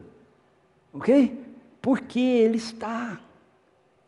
[0.93, 1.44] Ok?
[1.85, 3.21] Porque Ele está.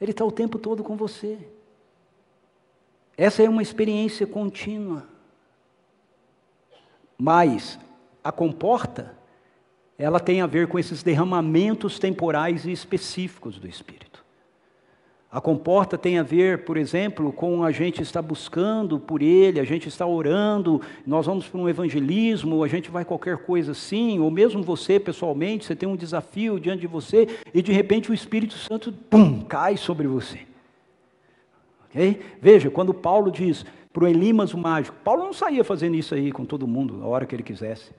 [0.02, 1.38] Ele está o tempo todo com você.
[3.16, 5.08] Essa é uma experiência contínua.
[7.16, 7.78] Mas
[8.24, 9.16] a comporta,
[9.96, 14.26] ela tem a ver com esses derramamentos temporais e específicos do Espírito.
[15.30, 19.66] A comporta tem a ver, por exemplo, com a gente estar buscando por Ele, a
[19.66, 24.32] gente está orando, nós vamos para um evangelismo, a gente vai qualquer coisa assim, ou
[24.32, 28.54] mesmo você pessoalmente, você tem um desafio diante de você e de repente o Espírito
[28.54, 30.40] Santo, pum, cai sobre você.
[31.90, 32.22] Okay?
[32.42, 36.32] Veja, quando Paulo diz para o Elimas o mágico, Paulo não saía fazendo isso aí
[36.32, 37.92] com todo mundo, a hora que ele quisesse.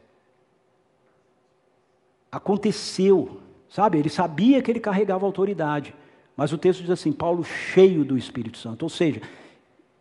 [2.32, 3.98] Aconteceu, sabe?
[3.98, 5.94] Ele sabia que ele carregava autoridade.
[6.38, 8.84] Mas o texto diz assim: Paulo cheio do Espírito Santo.
[8.84, 9.20] Ou seja,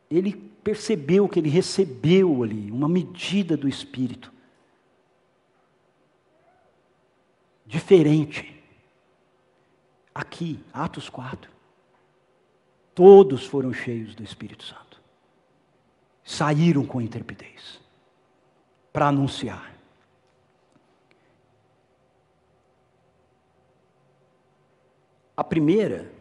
[0.07, 4.31] ele percebeu que ele recebeu ali uma medida do Espírito.
[7.65, 8.55] Diferente.
[10.13, 11.49] Aqui, Atos 4.
[12.93, 15.01] Todos foram cheios do Espírito Santo.
[16.23, 17.81] Saíram com intrepidez
[18.93, 19.75] para anunciar.
[25.35, 26.16] A primeira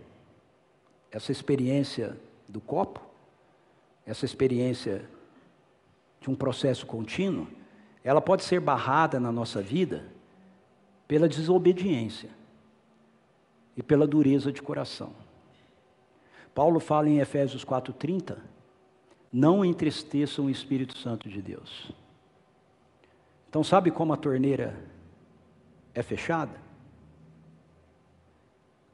[1.16, 2.14] essa experiência
[2.46, 3.00] do copo,
[4.04, 5.08] essa experiência
[6.20, 7.48] de um processo contínuo,
[8.04, 10.04] ela pode ser barrada na nossa vida
[11.08, 12.28] pela desobediência
[13.74, 15.14] e pela dureza de coração.
[16.54, 18.36] Paulo fala em Efésios 4:30,
[19.32, 21.92] não entristeçam o Espírito Santo de Deus.
[23.48, 24.78] Então sabe como a torneira
[25.94, 26.60] é fechada?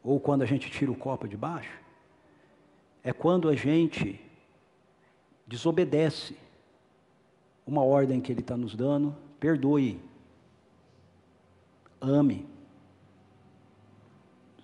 [0.04, 1.81] Ou quando a gente tira o copo de baixo?
[3.04, 4.20] É quando a gente
[5.46, 6.36] desobedece
[7.66, 10.00] uma ordem que Ele está nos dando, perdoe,
[12.00, 12.46] ame,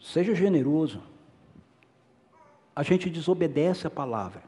[0.01, 1.03] seja generoso.
[2.75, 4.43] A gente desobedece a palavra.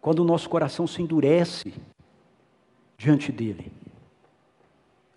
[0.00, 1.72] Quando o nosso coração se endurece
[2.98, 3.72] diante dele,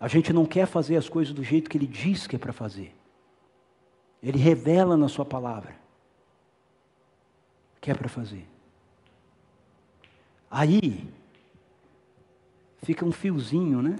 [0.00, 2.52] a gente não quer fazer as coisas do jeito que ele diz que é para
[2.52, 2.94] fazer.
[4.22, 5.79] Ele revela na sua palavra
[7.80, 8.46] que é para fazer.
[10.50, 11.08] Aí
[12.82, 13.96] fica um fiozinho, né?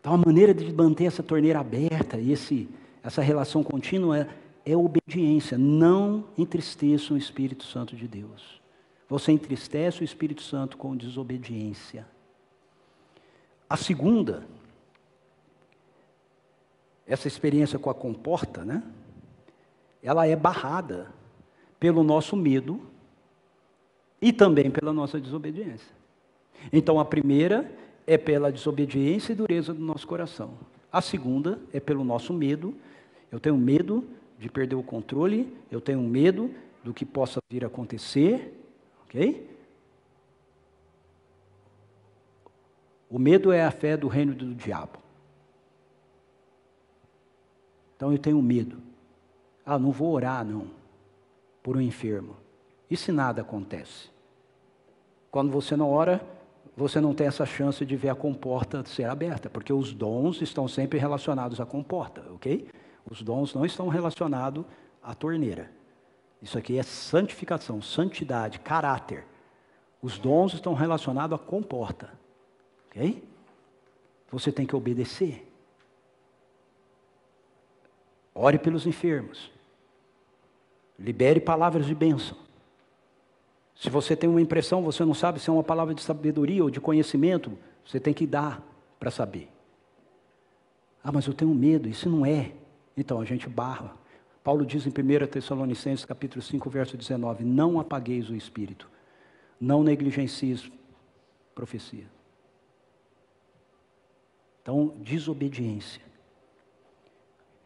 [0.00, 2.68] Então a maneira de manter essa torneira aberta e esse,
[3.02, 4.28] essa relação contínua é,
[4.66, 5.58] é obediência.
[5.58, 8.60] Não entristeça o Espírito Santo de Deus.
[9.08, 12.06] Você entristece o Espírito Santo com desobediência.
[13.68, 14.46] A segunda,
[17.06, 18.82] essa experiência com a comporta, né?
[20.02, 21.10] Ela é barrada
[21.84, 22.80] pelo nosso medo
[24.18, 25.92] e também pela nossa desobediência.
[26.72, 27.70] Então, a primeira
[28.06, 30.54] é pela desobediência e dureza do nosso coração.
[30.90, 32.74] A segunda é pelo nosso medo.
[33.30, 34.02] Eu tenho medo
[34.38, 36.50] de perder o controle, eu tenho medo
[36.82, 38.58] do que possa vir a acontecer,
[39.04, 39.46] ok?
[43.10, 44.98] O medo é a fé do reino do diabo.
[47.94, 48.78] Então eu tenho medo.
[49.66, 50.82] Ah, não vou orar não
[51.64, 52.36] por um enfermo.
[52.90, 54.10] E se nada acontece?
[55.30, 56.20] Quando você não ora,
[56.76, 60.68] você não tem essa chance de ver a comporta ser aberta, porque os dons estão
[60.68, 62.68] sempre relacionados à comporta, ok?
[63.10, 64.64] Os dons não estão relacionados
[65.02, 65.72] à torneira.
[66.42, 69.24] Isso aqui é santificação, santidade, caráter.
[70.02, 72.12] Os dons estão relacionados à comporta,
[72.88, 73.26] ok?
[74.30, 75.50] Você tem que obedecer.
[78.34, 79.53] Ore pelos enfermos.
[80.98, 82.36] Libere palavras de bênção.
[83.74, 86.70] Se você tem uma impressão, você não sabe se é uma palavra de sabedoria ou
[86.70, 88.62] de conhecimento, você tem que dar
[88.98, 89.48] para saber.
[91.02, 92.52] Ah, mas eu tenho medo, isso não é.
[92.96, 93.94] Então a gente barra.
[94.42, 98.88] Paulo diz em 1 Tessalonicenses capítulo 5, verso 19: Não apagueis o espírito,
[99.60, 100.70] não negligencies
[101.54, 102.06] profecia.
[104.62, 106.02] Então, desobediência.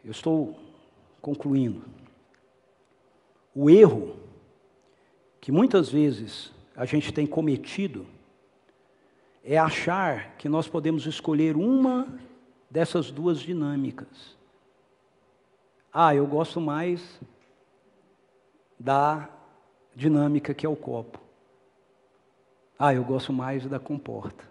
[0.05, 0.59] Eu estou
[1.21, 1.85] concluindo.
[3.61, 4.15] O erro
[5.41, 8.07] que muitas vezes a gente tem cometido
[9.43, 12.07] é achar que nós podemos escolher uma
[12.71, 14.37] dessas duas dinâmicas.
[15.93, 17.21] Ah, eu gosto mais
[18.79, 19.29] da
[19.93, 21.21] dinâmica que é o copo.
[22.79, 24.45] Ah, eu gosto mais da comporta.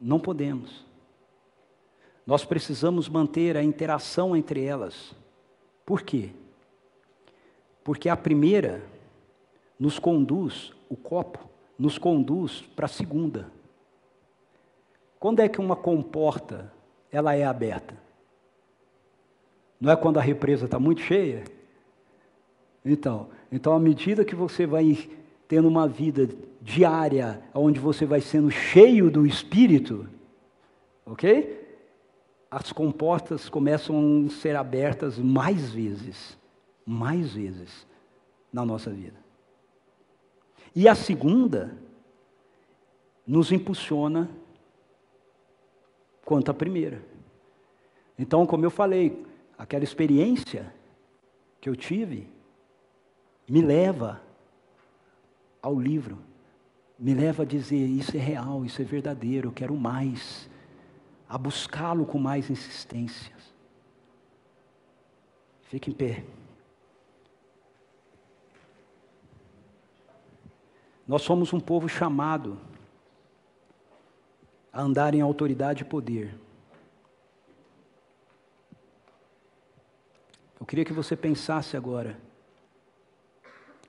[0.00, 0.84] Não podemos.
[2.26, 5.14] Nós precisamos manter a interação entre elas.
[5.86, 6.32] Por quê?
[7.84, 8.82] Porque a primeira
[9.78, 11.38] nos conduz, o copo,
[11.78, 13.52] nos conduz para a segunda.
[15.20, 16.72] Quando é que uma comporta
[17.12, 17.94] ela é aberta?
[19.80, 21.44] Não é quando a represa está muito cheia?
[22.84, 25.08] Então, então, à medida que você vai
[25.46, 26.28] tendo uma vida
[26.60, 30.08] diária, onde você vai sendo cheio do Espírito,
[31.04, 31.62] ok?
[32.50, 36.36] As comportas começam a ser abertas mais vezes,
[36.86, 37.86] mais vezes
[38.52, 39.16] na nossa vida.
[40.74, 41.76] E a segunda
[43.26, 44.28] nos impulsiona
[46.24, 47.02] quanto à primeira.
[48.18, 49.24] Então, como eu falei,
[49.56, 50.72] aquela experiência
[51.60, 52.28] que eu tive
[53.48, 54.22] me leva
[55.60, 56.18] ao livro,
[56.98, 60.48] me leva a dizer: isso é real, isso é verdadeiro, eu quero mais,
[61.28, 63.54] a buscá-lo com mais insistências.
[65.62, 66.24] Fique em pé.
[71.06, 72.58] Nós somos um povo chamado
[74.72, 76.34] a andar em autoridade e poder.
[80.58, 82.18] Eu queria que você pensasse agora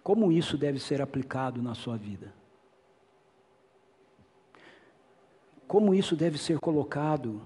[0.03, 2.31] como isso deve ser aplicado na sua vida.
[5.67, 7.41] Como isso deve ser colocado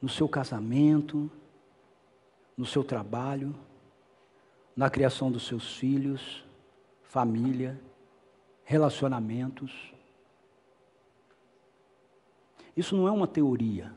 [0.00, 1.28] no seu casamento,
[2.56, 3.52] no seu trabalho,
[4.76, 6.45] na criação dos seus filhos,
[7.16, 7.80] família,
[8.62, 9.72] relacionamentos.
[12.76, 13.90] Isso não é uma teoria.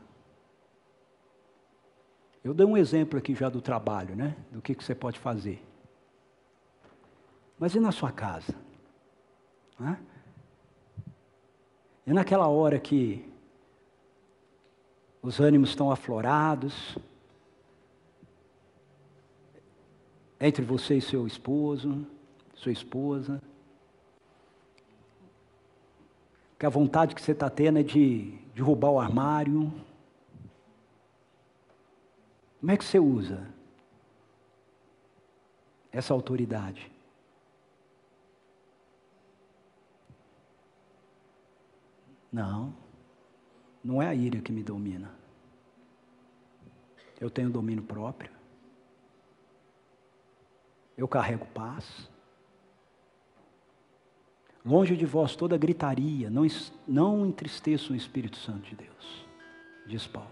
[2.42, 4.34] Eu dei um exemplo aqui já do trabalho, né?
[4.50, 5.62] Do que, que você pode fazer.
[7.58, 8.54] Mas e na sua casa?
[12.06, 13.30] E naquela hora que
[15.20, 16.96] os ânimos estão aflorados,
[20.40, 22.06] entre você e seu esposo,
[22.60, 23.42] sua esposa,
[26.58, 29.72] que a vontade que você está tendo é de derrubar o armário.
[32.60, 33.48] Como é que você usa
[35.90, 36.92] essa autoridade?
[42.30, 42.74] Não,
[43.82, 45.10] não é a ira que me domina.
[47.18, 48.30] Eu tenho domínio próprio.
[50.94, 52.09] Eu carrego paz.
[54.64, 56.46] Longe de vós toda gritaria, não,
[56.86, 59.26] não entristeça o Espírito Santo de Deus,
[59.86, 60.28] diz Paulo.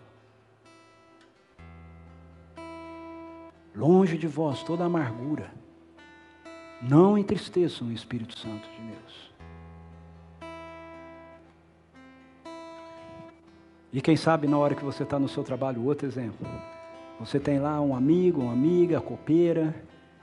[3.74, 5.50] Longe de vós toda amargura,
[6.82, 9.28] não entristeçam o Espírito Santo de Deus.
[13.90, 16.46] E quem sabe na hora que você está no seu trabalho, outro exemplo.
[17.18, 19.74] Você tem lá um amigo, uma amiga, copeira.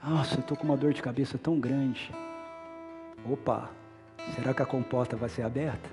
[0.02, 2.12] Nossa, eu estou com uma dor de cabeça tão grande.
[3.28, 3.68] Opa,
[4.34, 5.88] será que a comporta vai ser aberta?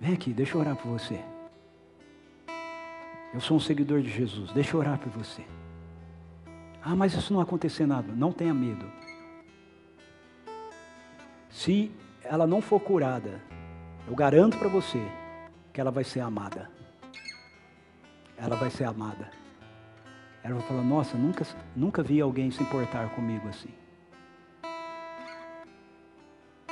[0.00, 1.20] Vem aqui, deixa eu orar por você.
[3.32, 5.44] Eu sou um seguidor de Jesus, deixa eu orar por você.
[6.82, 8.12] Ah, mas isso não acontecer nada.
[8.12, 8.86] Não tenha medo.
[11.50, 11.90] Se
[12.22, 13.40] ela não for curada,
[14.06, 15.02] eu garanto para você
[15.72, 16.70] que ela vai ser amada.
[18.36, 19.30] Ela vai ser amada.
[20.42, 23.72] Ela vai falar: Nossa, nunca, nunca vi alguém se importar comigo assim.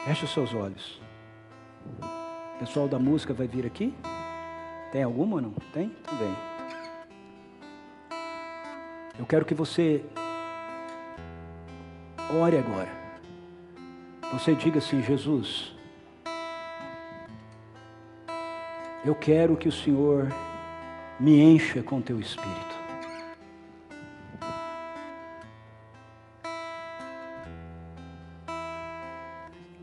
[0.05, 1.01] Feche os seus olhos.
[2.01, 3.95] O pessoal da música vai vir aqui?
[4.91, 5.53] Tem alguma ou não?
[5.73, 5.97] Tem?
[6.03, 6.35] Então vem.
[9.19, 10.05] Eu quero que você
[12.41, 12.89] ore agora.
[14.33, 15.73] Você diga assim: Jesus,
[19.05, 20.29] eu quero que o Senhor
[21.21, 22.72] me encha com teu espírito.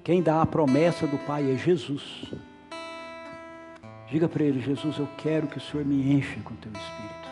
[0.09, 2.01] Quem dá a promessa do Pai é Jesus.
[4.09, 7.29] Diga para ele, Jesus, eu quero que o Senhor me encha com teu espírito.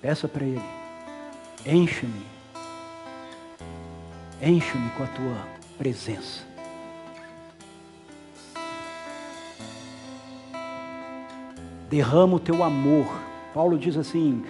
[0.00, 0.64] Peça para ele,
[1.66, 2.26] enche-me,
[4.40, 5.46] enche-me com a tua
[5.76, 6.57] presença.
[11.88, 13.06] Derrama o teu amor.
[13.54, 14.44] Paulo diz assim,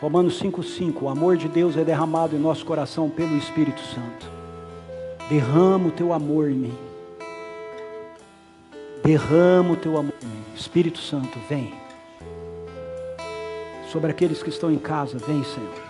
[0.00, 4.30] Romanos 5,5: o amor de Deus é derramado em nosso coração pelo Espírito Santo.
[5.28, 6.78] Derrama o teu amor em mim.
[9.04, 10.42] Derrama o teu amor em mim.
[10.56, 11.72] Espírito Santo, vem.
[13.92, 15.88] Sobre aqueles que estão em casa, vem, Senhor.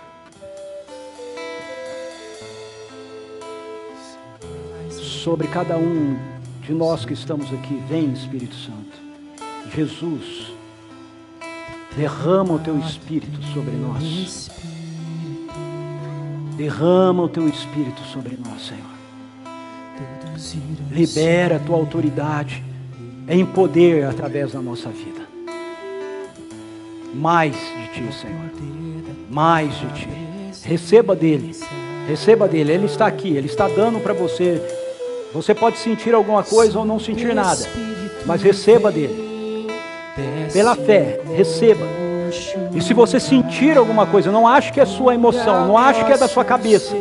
[4.89, 6.17] Sobre cada um
[6.61, 9.08] de nós que estamos aqui, vem, Espírito Santo.
[9.75, 10.51] Jesus,
[11.95, 14.49] derrama o teu espírito sobre nós.
[16.57, 18.99] Derrama o teu espírito sobre nós, Senhor.
[20.91, 22.63] Libera a tua autoridade
[23.27, 25.27] em poder através da nossa vida.
[27.13, 28.51] Mais de ti, Senhor.
[29.29, 30.09] Mais de ti.
[30.63, 31.55] Receba dele.
[32.07, 32.73] Receba dele.
[32.73, 34.61] Ele está aqui, ele está dando para você.
[35.33, 37.63] Você pode sentir alguma coisa ou não sentir nada,
[38.25, 39.28] mas receba dele
[40.51, 41.85] pela fé, receba.
[42.73, 46.11] E se você sentir alguma coisa, não ache que é sua emoção, não ache que
[46.11, 46.95] é da sua cabeça.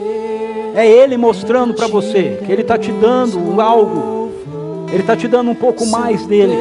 [0.74, 4.30] É Ele mostrando para você que Ele está te dando algo,
[4.88, 6.56] Ele está te dando um pouco mais dele.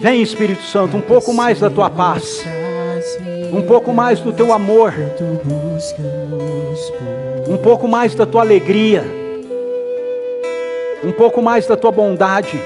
[0.00, 2.44] Vem Espírito Santo, um pouco mais da tua paz,
[3.52, 4.94] um pouco mais do teu amor,
[7.48, 9.04] um pouco mais da tua alegria,
[11.04, 12.60] um pouco mais da tua bondade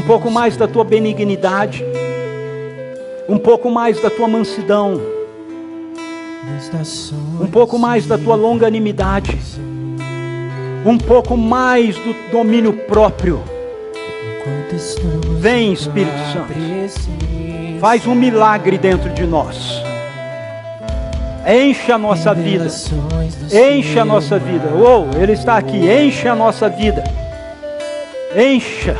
[0.00, 1.84] um pouco mais da tua benignidade,
[3.28, 4.98] um pouco mais da tua mansidão,
[7.38, 9.38] um pouco mais da tua longanimidade,
[10.86, 13.42] um pouco mais do domínio próprio.
[15.38, 16.54] Vem, Espírito Santo,
[17.78, 19.82] faz um milagre dentro de nós.
[21.46, 22.66] Enche a nossa vida,
[23.52, 24.70] enche a nossa vida.
[24.74, 27.04] Oh, Ele está aqui, enche a nossa vida,
[28.34, 28.96] encha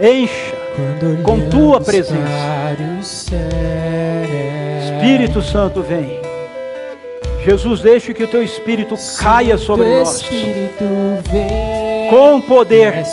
[0.00, 0.54] encha
[1.22, 2.76] com tua presença.
[4.84, 6.20] Espírito Santo, vem.
[7.44, 10.28] Jesus, deixe que o teu Espírito caia sobre nós.
[12.10, 13.04] Com poder.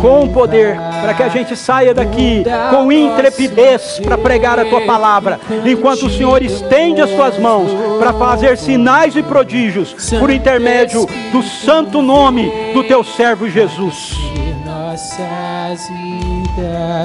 [0.00, 0.76] Com poder.
[1.02, 5.38] Para que a gente saia daqui com intrepidez para pregar a tua palavra.
[5.64, 11.42] Enquanto o Senhor estende as tuas mãos para fazer sinais e prodígios por intermédio do
[11.42, 14.16] santo nome do teu servo Jesus.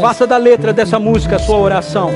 [0.02, 2.10] Faça da letra dessa música a sua oração.